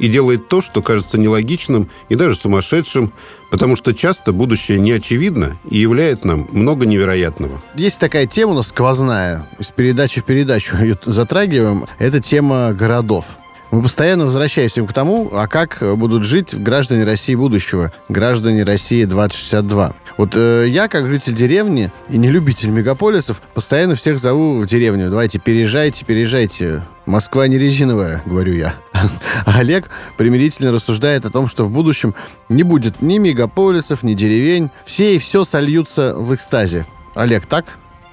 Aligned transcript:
и 0.00 0.08
делает 0.08 0.48
то, 0.48 0.60
что 0.60 0.82
кажется 0.82 1.18
нелогичным 1.18 1.88
и 2.08 2.16
даже 2.16 2.34
сумасшедшим, 2.34 3.12
потому 3.50 3.76
что 3.76 3.94
часто 3.94 4.32
будущее 4.32 4.80
не 4.80 4.92
очевидно 4.92 5.58
и 5.68 5.78
являет 5.78 6.24
нам 6.24 6.48
много 6.52 6.86
невероятного. 6.86 7.60
Есть 7.74 8.00
такая 8.00 8.26
тема 8.26 8.52
у 8.52 8.56
нас 8.56 8.68
сквозная, 8.68 9.46
из 9.58 9.68
передачи 9.68 10.20
в 10.20 10.24
передачу 10.24 10.76
ее 10.80 10.98
затрагиваем. 11.04 11.84
Это 11.98 12.20
тема 12.20 12.72
городов. 12.72 13.26
Мы 13.70 13.82
постоянно 13.82 14.24
возвращаемся 14.24 14.82
к 14.82 14.92
тому, 14.92 15.28
а 15.32 15.46
как 15.46 15.78
будут 15.96 16.24
жить 16.24 16.54
граждане 16.54 17.04
России 17.04 17.36
будущего, 17.36 17.92
граждане 18.08 18.64
России 18.64 19.04
2062. 19.04 19.94
Вот 20.16 20.36
э, 20.36 20.66
я, 20.68 20.88
как 20.88 21.06
житель 21.06 21.34
деревни 21.34 21.92
и 22.08 22.18
не 22.18 22.30
любитель 22.30 22.70
мегаполисов, 22.70 23.40
постоянно 23.54 23.94
всех 23.94 24.18
зову 24.18 24.58
в 24.58 24.66
деревню. 24.66 25.08
Давайте, 25.08 25.38
переезжайте, 25.38 26.04
переезжайте. 26.04 26.82
Москва 27.06 27.46
не 27.46 27.58
резиновая, 27.58 28.22
говорю 28.26 28.54
я. 28.54 28.74
А 28.92 29.06
Олег 29.58 29.88
примирительно 30.16 30.72
рассуждает 30.72 31.24
о 31.24 31.30
том, 31.30 31.46
что 31.46 31.64
в 31.64 31.70
будущем 31.70 32.14
не 32.48 32.64
будет 32.64 33.00
ни 33.00 33.18
мегаполисов, 33.18 34.02
ни 34.02 34.14
деревень. 34.14 34.70
Все 34.84 35.14
и 35.14 35.18
все 35.20 35.44
сольются 35.44 36.16
в 36.16 36.34
экстазе. 36.34 36.86
Олег, 37.14 37.46
так? 37.46 37.66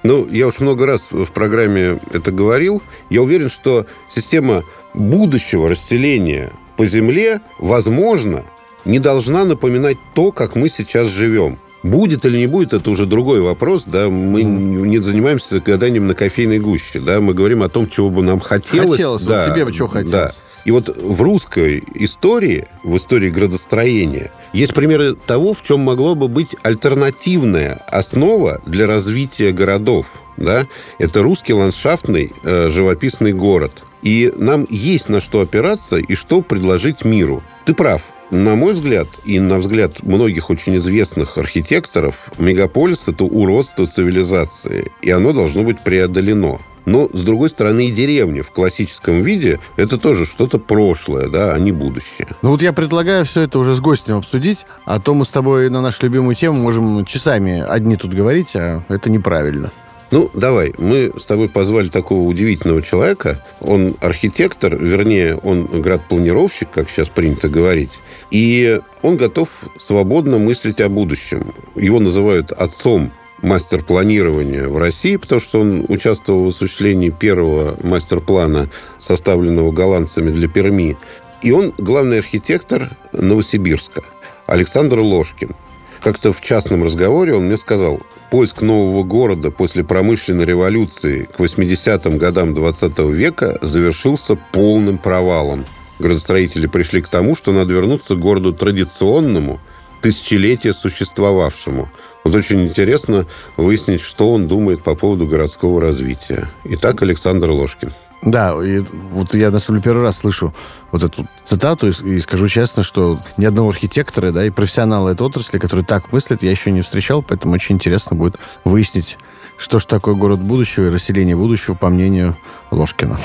Ну, 0.04 0.28
я 0.30 0.46
уж 0.46 0.60
много 0.60 0.86
раз 0.86 1.08
в 1.10 1.26
программе 1.32 2.00
это 2.12 2.30
говорил. 2.30 2.80
Я 3.10 3.22
уверен, 3.22 3.50
что 3.50 3.86
система 4.14 4.62
будущего 4.94 5.68
расселения 5.68 6.52
по 6.76 6.86
Земле, 6.86 7.40
возможно, 7.58 8.44
не 8.84 8.98
должна 8.98 9.44
напоминать 9.44 9.96
то, 10.14 10.32
как 10.32 10.54
мы 10.54 10.68
сейчас 10.68 11.08
живем. 11.08 11.58
Будет 11.82 12.26
или 12.26 12.38
не 12.38 12.46
будет, 12.46 12.72
это 12.72 12.90
уже 12.90 13.06
другой 13.06 13.40
вопрос. 13.40 13.84
Да? 13.86 14.08
Мы 14.08 14.42
mm. 14.42 14.46
не 14.86 14.98
занимаемся 14.98 15.60
гаданием 15.60 16.06
на 16.06 16.14
кофейной 16.14 16.58
гуще. 16.58 17.00
Да? 17.00 17.20
Мы 17.20 17.34
говорим 17.34 17.62
о 17.62 17.68
том, 17.68 17.88
чего 17.88 18.10
бы 18.10 18.22
нам 18.22 18.40
хотелось. 18.40 18.92
Хотелось. 18.92 19.22
Да, 19.22 19.44
вот 19.44 19.52
тебе 19.52 19.64
бы 19.64 19.72
чего 19.72 19.86
хотелось. 19.88 20.12
Да. 20.12 20.32
И 20.64 20.70
вот 20.70 20.94
в 20.94 21.22
русской 21.22 21.82
истории, 21.94 22.66
в 22.82 22.96
истории 22.96 23.30
градостроения, 23.30 24.32
есть 24.52 24.74
примеры 24.74 25.14
того, 25.14 25.54
в 25.54 25.62
чем 25.62 25.80
могло 25.80 26.14
бы 26.14 26.28
быть 26.28 26.56
альтернативная 26.62 27.80
основа 27.86 28.60
для 28.66 28.86
развития 28.86 29.52
городов. 29.52 30.06
Да? 30.36 30.66
Это 30.98 31.22
русский 31.22 31.54
ландшафтный 31.54 32.32
э, 32.42 32.68
живописный 32.68 33.32
город. 33.32 33.84
И 34.02 34.32
нам 34.36 34.66
есть 34.70 35.08
на 35.08 35.20
что 35.20 35.40
опираться 35.40 35.96
и 35.96 36.14
что 36.14 36.42
предложить 36.42 37.04
миру. 37.04 37.42
Ты 37.64 37.74
прав. 37.74 38.02
На 38.30 38.56
мой 38.56 38.74
взгляд, 38.74 39.08
и 39.24 39.40
на 39.40 39.56
взгляд 39.56 40.02
многих 40.02 40.50
очень 40.50 40.76
известных 40.76 41.38
архитекторов, 41.38 42.30
мегаполис– 42.36 43.04
это 43.08 43.24
уродство 43.24 43.86
цивилизации, 43.86 44.92
и 45.00 45.10
оно 45.10 45.32
должно 45.32 45.62
быть 45.62 45.80
преодолено. 45.80 46.58
Но, 46.84 47.08
с 47.12 47.22
другой 47.22 47.48
стороны, 47.48 47.88
и 47.88 47.90
деревня 47.90 48.42
в 48.42 48.50
классическом 48.50 49.22
виде– 49.22 49.60
это 49.76 49.98
тоже 49.98 50.26
что-то 50.26 50.58
прошлое, 50.58 51.28
да, 51.28 51.54
а 51.54 51.58
не 51.58 51.72
будущее. 51.72 52.28
Ну 52.42 52.50
вот 52.50 52.60
я 52.62 52.72
предлагаю 52.72 53.24
все 53.24 53.42
это 53.42 53.58
уже 53.58 53.74
с 53.74 53.80
гостем 53.80 54.16
обсудить, 54.16 54.66
а 54.84 54.98
то 54.98 55.14
мы 55.14 55.24
с 55.24 55.30
тобой 55.30 55.70
на 55.70 55.80
нашу 55.80 56.04
любимую 56.04 56.34
тему 56.34 56.58
можем 56.58 57.04
часами 57.06 57.60
одни 57.66 57.96
тут 57.96 58.12
говорить, 58.12 58.56
а 58.56 58.82
это 58.88 59.10
неправильно. 59.10 59.70
Ну, 60.10 60.30
давай, 60.32 60.72
мы 60.78 61.12
с 61.18 61.24
тобой 61.26 61.48
позвали 61.50 61.88
такого 61.88 62.22
удивительного 62.22 62.82
человека. 62.82 63.44
Он 63.60 63.94
архитектор, 64.00 64.74
вернее, 64.76 65.36
он 65.36 65.66
градпланировщик, 65.66 66.70
как 66.70 66.88
сейчас 66.88 67.10
принято 67.10 67.48
говорить. 67.48 67.92
И 68.30 68.80
он 69.02 69.16
готов 69.16 69.48
свободно 69.78 70.38
мыслить 70.38 70.80
о 70.80 70.88
будущем. 70.88 71.52
Его 71.74 72.00
называют 72.00 72.52
отцом 72.52 73.12
мастер 73.42 73.84
планирования 73.84 74.66
в 74.66 74.78
России, 74.78 75.16
потому 75.16 75.40
что 75.40 75.60
он 75.60 75.84
участвовал 75.88 76.44
в 76.44 76.48
осуществлении 76.48 77.10
первого 77.10 77.76
мастер-плана, 77.82 78.70
составленного 78.98 79.72
голландцами 79.72 80.30
для 80.30 80.48
Перми. 80.48 80.96
И 81.42 81.52
он 81.52 81.74
главный 81.76 82.18
архитектор 82.18 82.96
Новосибирска, 83.12 84.02
Александр 84.46 85.00
Ложкин. 85.00 85.54
Как-то 86.02 86.32
в 86.32 86.40
частном 86.40 86.84
разговоре 86.84 87.34
он 87.34 87.46
мне 87.46 87.56
сказал, 87.56 88.00
поиск 88.30 88.62
нового 88.62 89.02
города 89.02 89.50
после 89.50 89.84
промышленной 89.84 90.44
революции 90.44 91.24
к 91.24 91.40
80-м 91.40 92.18
годам 92.18 92.54
20 92.54 92.98
века 93.10 93.58
завершился 93.62 94.36
полным 94.52 94.98
провалом. 94.98 95.64
Градостроители 95.98 96.66
пришли 96.66 97.00
к 97.00 97.08
тому, 97.08 97.34
что 97.34 97.52
надо 97.52 97.74
вернуться 97.74 98.14
к 98.14 98.20
городу 98.20 98.52
традиционному, 98.52 99.60
тысячелетия 100.00 100.72
существовавшему– 100.72 101.88
вот 102.28 102.34
очень 102.34 102.62
интересно 102.62 103.26
выяснить, 103.56 104.02
что 104.02 104.32
он 104.32 104.48
думает 104.48 104.82
по 104.82 104.94
поводу 104.94 105.26
городского 105.26 105.80
развития. 105.80 106.48
Итак, 106.64 107.00
Александр 107.00 107.50
Ложкин. 107.50 107.92
Да, 108.22 108.52
и 108.64 108.80
вот 108.80 109.34
я 109.34 109.50
на 109.50 109.60
самом 109.60 109.78
деле 109.78 109.92
первый 109.92 110.02
раз 110.02 110.18
слышу 110.18 110.52
вот 110.90 111.02
эту 111.02 111.26
цитату 111.44 111.88
и, 111.88 112.20
скажу 112.20 112.48
честно, 112.48 112.82
что 112.82 113.20
ни 113.36 113.44
одного 113.44 113.70
архитектора, 113.70 114.32
да, 114.32 114.44
и 114.44 114.50
профессионала 114.50 115.10
этой 115.10 115.22
отрасли, 115.22 115.58
который 115.58 115.84
так 115.84 116.12
мыслит, 116.12 116.42
я 116.42 116.50
еще 116.50 116.72
не 116.72 116.82
встречал, 116.82 117.22
поэтому 117.22 117.54
очень 117.54 117.76
интересно 117.76 118.16
будет 118.16 118.36
выяснить, 118.64 119.18
что 119.56 119.78
же 119.78 119.86
такое 119.86 120.14
город 120.14 120.40
будущего 120.40 120.86
и 120.86 120.90
расселение 120.90 121.36
будущего, 121.36 121.74
по 121.74 121.88
мнению 121.88 122.36
Ложкина. 122.70 123.18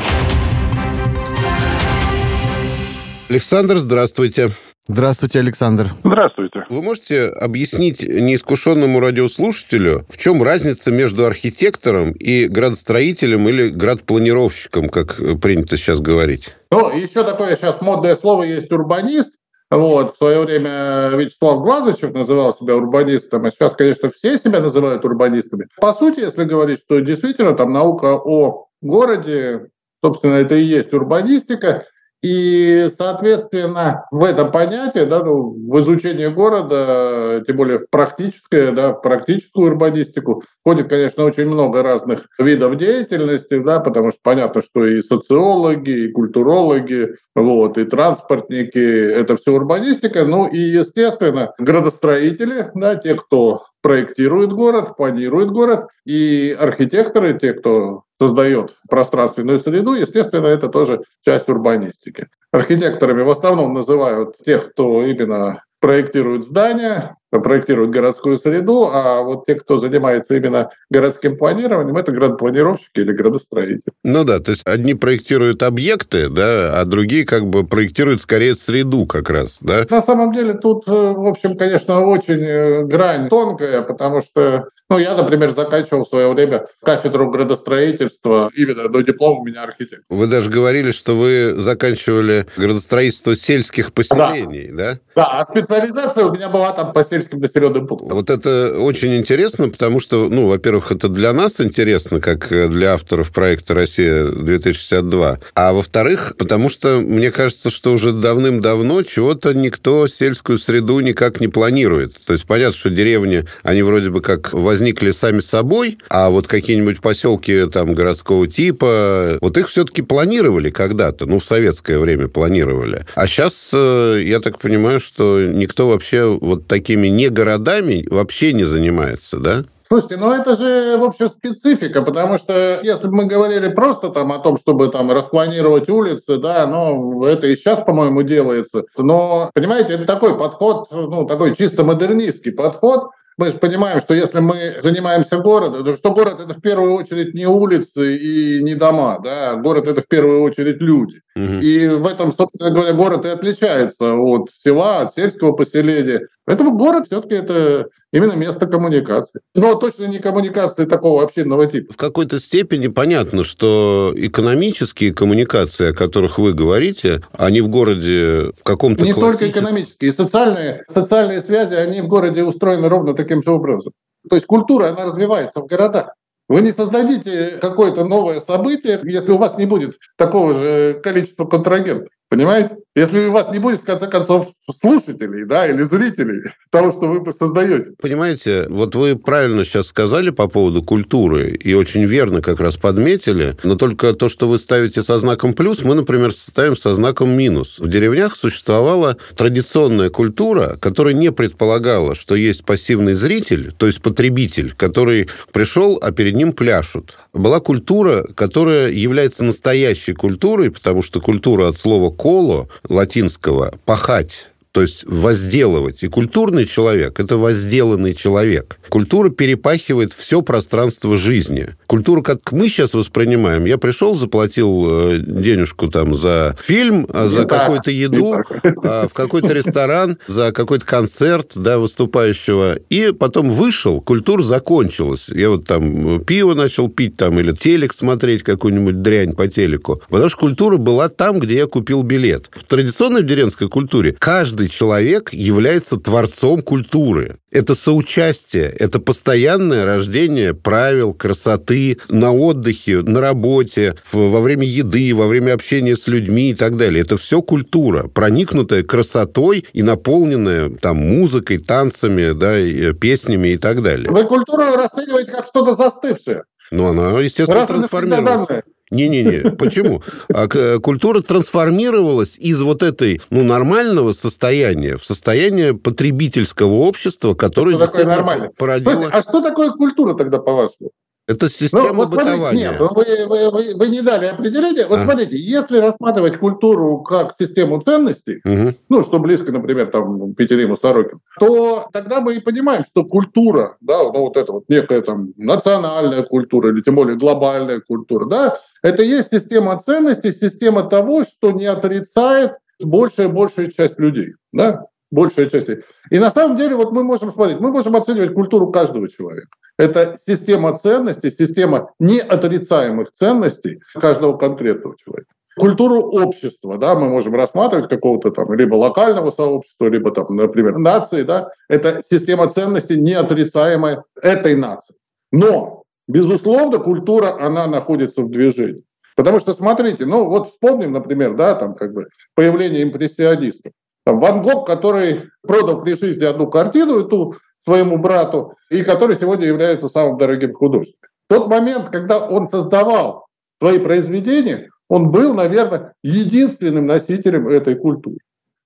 Александр, 3.29 3.79
здравствуйте. 3.79 4.51
Здравствуйте, 4.85 5.39
Александр. 5.39 5.87
Здравствуйте. 6.03 6.65
Вы 6.69 6.81
можете 6.81 7.27
объяснить 7.27 8.01
неискушенному 8.03 8.99
радиослушателю, 8.99 10.05
в 10.09 10.17
чем 10.17 10.43
разница 10.43 10.91
между 10.91 11.25
архитектором 11.25 12.11
и 12.11 12.47
градостроителем 12.47 13.47
или 13.47 13.69
градпланировщиком, 13.69 14.89
как 14.89 15.21
принято 15.41 15.77
сейчас 15.77 16.01
говорить? 16.01 16.49
Ну, 16.69 16.93
еще 16.97 17.23
такое 17.23 17.55
сейчас 17.55 17.79
модное 17.79 18.17
слово 18.17 18.43
есть 18.43 18.69
урбанист. 18.73 19.31
Вот, 19.71 20.15
в 20.15 20.17
свое 20.17 20.41
время 20.41 21.11
Вячеслав 21.15 21.63
Глазычев 21.63 22.13
называл 22.13 22.53
себя 22.53 22.75
урбанистом, 22.75 23.45
а 23.45 23.51
сейчас, 23.51 23.73
конечно, 23.75 24.09
все 24.09 24.37
себя 24.37 24.59
называют 24.59 25.05
урбанистами. 25.05 25.67
По 25.77 25.93
сути, 25.93 26.19
если 26.19 26.43
говорить, 26.43 26.79
что 26.81 26.99
действительно 26.99 27.53
там 27.53 27.71
наука 27.71 28.17
о 28.17 28.67
городе, 28.81 29.67
собственно, 30.03 30.33
это 30.33 30.55
и 30.55 30.63
есть 30.63 30.93
урбанистика, 30.93 31.85
и, 32.23 32.87
соответственно, 32.97 34.05
в 34.09 34.23
это 34.23 34.45
понятие, 34.45 35.05
да, 35.05 35.21
ну, 35.25 35.49
в 35.51 35.79
изучении 35.81 36.27
города, 36.27 37.43
тем 37.45 37.57
более 37.57 37.79
в 37.79 37.89
практическое, 37.89 38.71
да, 38.71 38.93
в 38.93 39.01
практическую 39.01 39.67
урбанистику, 39.67 40.41
входит, 40.61 40.87
конечно, 40.87 41.25
очень 41.25 41.47
много 41.47 41.83
разных 41.83 42.21
видов 42.39 42.77
деятельности, 42.77 43.57
да, 43.57 43.81
потому 43.81 44.13
что 44.13 44.21
понятно, 44.23 44.61
что 44.61 44.85
и 44.85 45.01
социологи, 45.01 46.05
и 46.05 46.11
культурологи, 46.13 47.09
вот, 47.35 47.77
и 47.77 47.83
транспортники, 47.83 48.77
это 48.77 49.35
все 49.35 49.51
урбанистика, 49.51 50.23
ну 50.23 50.47
и, 50.47 50.57
естественно, 50.57 51.51
градостроители, 51.59 52.71
да, 52.73 52.95
те, 52.95 53.15
кто 53.15 53.65
проектирует 53.81 54.53
город, 54.53 54.95
планирует 54.95 55.51
город, 55.51 55.87
и 56.05 56.55
архитекторы, 56.57 57.37
те, 57.37 57.51
кто 57.51 58.03
создает 58.23 58.77
пространственную 58.89 59.59
среду, 59.59 59.93
естественно, 59.93 60.47
это 60.47 60.69
тоже 60.69 61.01
часть 61.25 61.49
урбанистики. 61.49 62.27
Архитекторами 62.51 63.21
в 63.21 63.29
основном 63.29 63.73
называют 63.73 64.37
тех, 64.45 64.71
кто 64.71 65.03
именно 65.03 65.63
проектирует 65.79 66.45
здания, 66.45 67.17
проектируют 67.39 67.91
городскую 67.91 68.37
среду, 68.37 68.89
а 68.91 69.21
вот 69.21 69.45
те, 69.45 69.55
кто 69.55 69.79
занимается 69.79 70.35
именно 70.35 70.69
городским 70.89 71.37
планированием, 71.37 71.95
это 71.97 72.11
градопланировщики 72.11 72.99
или 72.99 73.11
градостроители. 73.11 73.93
Ну 74.03 74.23
да, 74.23 74.39
то 74.39 74.51
есть 74.51 74.63
одни 74.65 74.93
проектируют 74.93 75.63
объекты, 75.63 76.29
да, 76.29 76.79
а 76.79 76.85
другие 76.85 77.25
как 77.25 77.45
бы 77.47 77.65
проектируют 77.65 78.21
скорее 78.21 78.55
среду 78.55 79.05
как 79.05 79.29
раз, 79.29 79.59
да? 79.61 79.85
На 79.89 80.01
самом 80.01 80.31
деле 80.31 80.53
тут, 80.53 80.87
э, 80.87 80.91
в 80.91 81.27
общем, 81.27 81.57
конечно, 81.57 82.01
очень 82.01 82.41
э, 82.41 82.83
грань 82.83 83.29
тонкая, 83.29 83.81
потому 83.81 84.21
что 84.21 84.67
ну, 84.89 84.99
я, 84.99 85.15
например, 85.15 85.51
заканчивал 85.55 86.05
в 86.05 86.09
свое 86.09 86.31
время 86.31 86.67
кафедру 86.83 87.31
градостроительства, 87.31 88.51
именно 88.55 88.89
до 88.89 89.01
диплома 89.01 89.39
у 89.39 89.45
меня 89.45 89.63
архитектор. 89.63 90.03
Вы 90.09 90.27
даже 90.27 90.51
говорили, 90.51 90.91
что 90.91 91.17
вы 91.17 91.55
заканчивали 91.57 92.45
градостроительство 92.57 93.35
сельских 93.35 93.91
поселений, 93.91 94.67
да? 94.71 94.93
Да, 94.93 94.99
да 95.15 95.25
а 95.39 95.45
специализация 95.45 96.25
у 96.25 96.31
меня 96.31 96.49
была 96.49 96.73
там 96.73 96.93
по 96.93 97.03
сельским 97.23 97.39
населенным 97.39 97.87
пунктам. 97.87 98.09
Вот 98.09 98.29
это 98.29 98.77
очень 98.79 99.15
интересно, 99.17 99.69
потому 99.69 99.99
что, 99.99 100.29
ну, 100.29 100.47
во-первых, 100.47 100.91
это 100.91 101.07
для 101.09 101.33
нас 101.33 101.59
интересно, 101.59 102.19
как 102.19 102.49
для 102.49 102.93
авторов 102.93 103.31
проекта 103.31 103.73
«Россия-2062», 103.73 105.39
а 105.55 105.73
во-вторых, 105.73 106.35
потому 106.37 106.69
что 106.69 107.01
мне 107.01 107.31
кажется, 107.31 107.69
что 107.69 107.93
уже 107.93 108.11
давным-давно 108.11 109.03
чего-то 109.03 109.53
никто 109.53 110.07
сельскую 110.07 110.57
среду 110.57 110.99
никак 110.99 111.41
не 111.41 111.47
планирует. 111.47 112.13
То 112.25 112.33
есть 112.33 112.45
понятно, 112.45 112.77
что 112.77 112.89
деревни, 112.89 113.45
они 113.63 113.81
вроде 113.81 114.09
бы 114.09 114.21
как 114.21 114.53
возникли 114.53 114.83
возникли 114.83 115.11
сами 115.11 115.39
собой, 115.39 115.97
а 116.09 116.29
вот 116.29 116.47
какие-нибудь 116.47 117.01
поселки 117.01 117.65
там 117.71 117.93
городского 117.93 118.47
типа, 118.47 119.37
вот 119.41 119.57
их 119.57 119.67
все-таки 119.69 120.01
планировали 120.01 120.69
когда-то, 120.69 121.25
ну, 121.25 121.39
в 121.39 121.45
советское 121.45 121.99
время 121.99 122.27
планировали. 122.27 123.05
А 123.15 123.27
сейчас, 123.27 123.71
э, 123.73 124.21
я 124.25 124.39
так 124.39 124.59
понимаю, 124.59 124.99
что 124.99 125.41
никто 125.41 125.87
вообще 125.87 126.25
вот 126.25 126.67
такими 126.67 127.07
не 127.15 127.29
городами 127.29 128.05
вообще 128.09 128.53
не 128.53 128.63
занимается, 128.63 129.37
да? 129.37 129.65
Слушайте, 129.87 130.17
ну 130.17 130.31
это 130.31 130.55
же, 130.55 130.97
в 130.97 131.03
общем, 131.03 131.29
специфика, 131.29 132.01
потому 132.01 132.39
что 132.39 132.79
если 132.81 133.07
бы 133.07 133.15
мы 133.15 133.25
говорили 133.25 133.67
просто 133.67 134.09
там 134.09 134.31
о 134.31 134.39
том, 134.39 134.57
чтобы 134.57 134.87
там 134.87 135.11
распланировать 135.11 135.89
улицы, 135.89 136.37
да, 136.37 136.65
ну, 136.65 137.25
это 137.25 137.45
и 137.47 137.55
сейчас, 137.55 137.81
по-моему, 137.81 138.23
делается. 138.23 138.85
Но, 138.97 139.51
понимаете, 139.53 139.93
это 139.93 140.05
такой 140.05 140.37
подход, 140.37 140.87
ну, 140.89 141.27
такой 141.27 141.55
чисто 141.55 141.83
модернистский 141.83 142.53
подход, 142.53 143.09
мы 143.37 143.47
же 143.47 143.57
понимаем, 143.57 144.01
что 144.01 144.13
если 144.13 144.39
мы 144.39 144.79
занимаемся 144.81 145.37
городом, 145.37 145.83
то 145.83 145.97
что 145.97 146.13
город 146.13 146.39
это 146.39 146.53
в 146.53 146.61
первую 146.61 146.93
очередь 146.93 147.33
не 147.33 147.45
улицы 147.45 148.17
и 148.17 148.63
не 148.63 148.75
дома, 148.75 149.19
да, 149.23 149.55
город 149.55 149.87
это 149.87 150.01
в 150.01 150.07
первую 150.07 150.41
очередь 150.41 150.81
люди. 150.81 151.21
Угу. 151.35 151.59
И 151.61 151.87
в 151.87 152.07
этом, 152.07 152.33
собственно 152.33 152.71
говоря, 152.71 152.93
город 152.93 153.25
и 153.25 153.29
отличается 153.29 154.13
от 154.13 154.49
села, 154.53 155.01
от 155.01 155.15
сельского 155.15 155.53
поселения. 155.53 156.27
Поэтому 156.45 156.77
город 156.77 157.05
все-таки 157.07 157.35
это 157.35 157.87
именно 158.13 158.33
место 158.33 158.67
коммуникации. 158.67 159.41
Но 159.55 159.75
точно 159.75 160.05
не 160.05 160.19
коммуникации 160.19 160.85
такого 160.85 161.23
общинного 161.23 161.65
типа. 161.67 161.91
В 161.91 161.97
какой-то 161.97 162.39
степени 162.39 162.87
понятно, 162.87 163.43
что 163.43 164.13
экономические 164.15 165.13
коммуникации, 165.13 165.89
о 165.89 165.93
которых 165.93 166.37
вы 166.37 166.53
говорите, 166.53 167.21
они 167.33 167.59
в 167.59 167.67
городе 167.67 168.51
в 168.57 168.63
каком-то 168.63 169.03
Не 169.03 169.13
классическом... 169.13 169.39
только 169.39 169.59
экономические, 169.59 170.13
социальные, 170.13 170.83
социальные 170.93 171.41
связи, 171.41 171.73
они 171.73 172.01
в 172.01 172.07
городе 172.07 172.43
устроены 172.43 172.87
ровно 172.87 173.13
таким 173.13 173.43
же 173.43 173.51
образом. 173.51 173.91
То 174.29 174.35
есть 174.35 174.45
культура, 174.45 174.89
она 174.89 175.05
развивается 175.05 175.59
в 175.59 175.65
городах. 175.65 176.13
Вы 176.47 176.61
не 176.61 176.71
создадите 176.71 177.57
какое-то 177.61 178.05
новое 178.05 178.41
событие, 178.41 178.99
если 179.03 179.31
у 179.31 179.37
вас 179.37 179.57
не 179.57 179.65
будет 179.65 179.97
такого 180.17 180.53
же 180.53 180.99
количества 181.01 181.45
контрагентов. 181.45 182.09
Понимаете? 182.33 182.77
Если 182.95 183.27
у 183.27 183.31
вас 183.31 183.51
не 183.51 183.59
будет, 183.59 183.81
в 183.81 183.85
конце 183.85 184.07
концов, 184.07 184.53
слушателей 184.81 185.45
да, 185.45 185.67
или 185.67 185.83
зрителей 185.83 186.41
того, 186.71 186.91
что 186.91 187.01
вы 187.01 187.31
создаете. 187.31 187.91
Понимаете, 188.01 188.65
вот 188.69 188.95
вы 188.95 189.15
правильно 189.15 189.63
сейчас 189.63 189.87
сказали 189.87 190.31
по 190.31 190.47
поводу 190.47 190.81
культуры, 190.81 191.51
и 191.51 191.75
очень 191.75 192.05
верно 192.05 192.41
как 192.41 192.59
раз 192.59 192.75
подметили, 192.77 193.55
но 193.63 193.75
только 193.75 194.13
то, 194.13 194.29
что 194.29 194.47
вы 194.47 194.57
ставите 194.57 195.03
со 195.03 195.19
знаком 195.19 195.53
плюс, 195.53 195.83
мы, 195.83 195.93
например, 195.93 196.31
ставим 196.31 196.75
со 196.75 196.95
знаком 196.95 197.29
минус. 197.29 197.77
В 197.77 197.87
деревнях 197.87 198.35
существовала 198.35 199.17
традиционная 199.35 200.09
культура, 200.09 200.77
которая 200.81 201.13
не 201.13 201.31
предполагала, 201.31 202.15
что 202.15 202.33
есть 202.33 202.65
пассивный 202.65 203.13
зритель, 203.13 203.73
то 203.77 203.85
есть 203.85 204.01
потребитель, 204.01 204.73
который 204.75 205.29
пришел, 205.51 205.99
а 206.01 206.11
перед 206.11 206.33
ним 206.33 206.51
пляшут. 206.51 207.15
Была 207.33 207.59
культура, 207.59 208.27
которая 208.35 208.91
является 208.91 209.43
настоящей 209.43 210.13
культурой, 210.13 210.69
потому 210.69 211.01
что 211.01 211.19
культура 211.19 211.67
от 211.67 211.77
слова 211.77 212.11
коло 212.11 212.69
латинского 212.87 213.73
пахать 213.85 214.49
то 214.73 214.81
есть 214.81 215.05
возделывать. 215.05 216.03
И 216.03 216.07
культурный 216.07 216.65
человек– 216.65 217.19
это 217.19 217.37
возделанный 217.37 218.15
человек. 218.15 218.79
Культура 218.89 219.29
перепахивает 219.29 220.13
все 220.13 220.41
пространство 220.41 221.15
жизни. 221.15 221.69
Культура, 221.85 222.23
как 222.23 222.51
мы 222.51 222.69
сейчас 222.69 222.95
воспринимаем, 222.95 223.65
я 223.65 223.77
пришел, 223.77 224.15
заплатил 224.15 224.85
э, 224.89 225.19
денежку 225.19 225.89
там 225.89 226.17
за 226.17 226.57
фильм, 226.59 227.07
а 227.13 227.27
за 227.27 227.45
какую-то 227.45 227.91
еду, 227.91 228.37
а, 228.83 229.07
в 229.07 229.13
какой-то 229.13 229.53
ресторан, 229.53 230.17
за 230.27 230.51
какой-то 230.51 230.87
концерт 230.87 231.51
да, 231.53 231.77
выступающего, 231.77 232.77
и 232.89 233.11
потом 233.11 233.51
вышел, 233.51 234.01
культура 234.01 234.41
закончилась. 234.41 235.29
Я 235.29 235.51
вот 235.51 235.67
там 235.67 236.19
пиво 236.21 236.55
начал 236.55 236.89
пить 236.89 237.15
там 237.15 237.39
или 237.39 237.51
телек 237.51 237.93
смотреть, 237.93 238.41
какую-нибудь 238.41 239.03
дрянь 239.03 239.33
по 239.33 239.47
телеку. 239.47 240.01
Потому 240.09 240.29
что 240.29 240.39
культура 240.39 240.77
была 240.77 241.09
там, 241.09 241.39
где 241.39 241.57
я 241.57 241.67
купил 241.67 242.01
билет. 242.01 242.49
В 242.55 242.63
традиционной 242.63 243.21
деревенской 243.21 243.69
культуре 243.69 244.15
каждый 244.17 244.62
каждый 244.63 244.69
человек 244.69 245.33
является 245.33 245.97
творцом 245.97 246.61
культуры. 246.61 247.37
Это 247.51 247.75
соучастие, 247.75 248.65
это 248.79 248.99
постоянное 248.99 249.85
рождение 249.85 250.53
правил, 250.53 251.13
красоты 251.13 251.99
на 252.09 252.31
отдыхе, 252.31 253.01
на 253.01 253.21
работе, 253.21 253.95
во 254.11 254.41
время 254.41 254.65
еды, 254.65 255.13
во 255.13 255.27
время 255.27 255.53
общения 255.53 255.95
с 255.95 256.07
людьми 256.07 256.51
и 256.51 256.55
так 256.55 256.77
далее. 256.77 257.01
Это 257.01 257.17
все 257.17 257.41
культура, 257.41 258.07
проникнутая 258.07 258.83
красотой 258.83 259.65
и 259.73 259.83
наполненная 259.83 260.69
там 260.69 260.97
музыкой, 260.97 261.57
танцами, 261.57 262.33
да, 262.33 262.59
и 262.59 262.93
песнями 262.93 263.49
и 263.49 263.57
так 263.57 263.81
далее. 263.81 264.09
Вы 264.09 264.23
культуру 264.23 264.63
расцениваете 264.75 265.31
как 265.31 265.47
что-то 265.47 265.75
застывшее. 265.75 266.43
Ну, 266.71 266.87
она, 266.87 267.19
естественно, 267.19 267.61
Раз 267.61 267.67
трансформируется. 267.67 268.63
Не-не-не, 268.93 269.51
почему? 269.57 270.01
А 270.33 270.47
э, 270.53 270.79
культура 270.79 271.21
трансформировалась 271.21 272.37
из 272.37 272.61
вот 272.61 272.83
этой, 272.83 273.21
ну, 273.29 273.43
нормального 273.43 274.11
состояния 274.11 274.97
в 274.97 275.03
состояние 275.03 275.73
потребительского 275.73 276.73
общества, 276.73 277.33
которое 277.33 277.75
что 277.75 277.85
действительно 277.85 278.49
породило... 278.57 279.07
А 279.11 279.21
что 279.23 279.41
такое 279.41 279.71
культура 279.71 280.15
тогда, 280.15 280.39
по-вашему? 280.39 280.91
Это 281.25 281.47
система 281.47 281.89
ну, 281.89 281.93
вот 281.93 282.09
бытования. 282.09 282.75
Смотрите, 282.75 283.17
нет, 283.17 283.27
вы, 283.27 283.27
вы, 283.27 283.51
вы, 283.51 283.75
вы 283.75 283.87
не 283.87 284.01
дали 284.01 284.25
определение. 284.25 284.87
Вот 284.87 284.99
а. 284.99 285.03
смотрите, 285.05 285.37
если 285.37 285.77
рассматривать 285.77 286.37
культуру 286.37 287.01
как 287.01 287.35
систему 287.39 287.81
ценностей, 287.81 288.41
угу. 288.43 288.75
ну, 288.89 289.03
что 289.03 289.19
близко, 289.19 289.53
например, 289.53 289.89
там, 289.89 290.33
Петериму 290.33 290.75
Сорокин, 290.75 291.21
то 291.39 291.87
тогда 291.93 292.19
мы 292.19 292.35
и 292.35 292.39
понимаем, 292.41 292.83
что 292.85 293.05
культура, 293.05 293.77
да, 293.79 294.03
ну, 294.03 294.19
вот 294.19 294.35
это 294.35 294.51
вот 294.51 294.65
некая 294.67 295.01
там 295.01 295.33
национальная 295.37 296.23
культура 296.23 296.71
или 296.71 296.81
тем 296.81 296.95
более 296.95 297.17
глобальная 297.17 297.79
культура, 297.79 298.25
да, 298.25 298.57
это 298.81 299.01
есть 299.01 299.29
система 299.31 299.81
ценностей, 299.81 300.33
система 300.33 300.83
того, 300.83 301.23
что 301.23 301.51
не 301.51 301.67
отрицает 301.67 302.57
большая 302.81 303.29
большая 303.29 303.67
часть 303.67 303.97
людей, 303.97 304.33
да, 304.51 304.87
большая 305.09 305.49
часть. 305.49 305.69
И 306.09 306.19
на 306.19 306.31
самом 306.31 306.57
деле 306.57 306.75
вот 306.75 306.91
мы 306.91 307.05
можем 307.05 307.31
смотреть, 307.31 307.61
мы 307.61 307.71
можем 307.71 307.95
оценивать 307.95 308.33
культуру 308.33 308.71
каждого 308.71 309.07
человека. 309.07 309.47
Это 309.77 310.17
система 310.25 310.77
ценностей, 310.77 311.31
система 311.31 311.91
неотрицаемых 311.99 313.11
ценностей 313.13 313.81
каждого 313.93 314.37
конкретного 314.37 314.95
человека. 314.97 315.27
Культуру 315.55 316.01
общества, 316.01 316.77
да, 316.77 316.95
мы 316.95 317.09
можем 317.09 317.35
рассматривать 317.35 317.87
какого-то 317.87 318.31
там 318.31 318.53
либо 318.53 318.75
локального 318.75 319.29
сообщества, 319.29 319.85
либо 319.85 320.11
там, 320.11 320.35
например, 320.35 320.77
нации, 320.77 321.21
да, 321.23 321.49
это 321.69 322.01
система 322.09 322.49
ценностей 322.49 322.99
неотрицаемая 322.99 324.03
этой 324.19 324.55
нации. 324.55 324.95
Но, 325.31 325.83
безусловно, 326.07 326.79
культура, 326.79 327.37
она 327.39 327.67
находится 327.67 328.23
в 328.23 328.31
движении. 328.31 328.83
Потому 329.15 329.39
что, 329.39 329.53
смотрите, 329.53 330.05
ну 330.05 330.27
вот 330.27 330.49
вспомним, 330.49 330.91
например, 330.91 331.35
да, 331.35 331.53
там 331.55 331.75
как 331.75 331.93
бы 331.93 332.07
появление 332.35 332.83
импрессионистов. 332.83 333.73
Там 334.05 334.19
Ван 334.19 334.41
Гог, 334.41 334.65
который 334.67 335.29
продал 335.43 335.83
при 335.83 335.93
жизни 335.93 336.25
одну 336.25 336.47
картину, 336.49 337.05
эту 337.05 337.35
своему 337.63 337.97
брату, 337.97 338.55
и 338.69 338.83
который 338.83 339.15
сегодня 339.15 339.47
является 339.47 339.87
самым 339.87 340.17
дорогим 340.17 340.53
художником. 340.53 341.09
В 341.29 341.33
тот 341.33 341.47
момент, 341.47 341.89
когда 341.89 342.27
он 342.27 342.47
создавал 342.47 343.27
свои 343.59 343.79
произведения, 343.79 344.69
он 344.89 345.11
был, 345.11 345.33
наверное, 345.33 345.93
единственным 346.03 346.85
носителем 346.85 347.47
этой 347.47 347.75
культуры. 347.75 348.17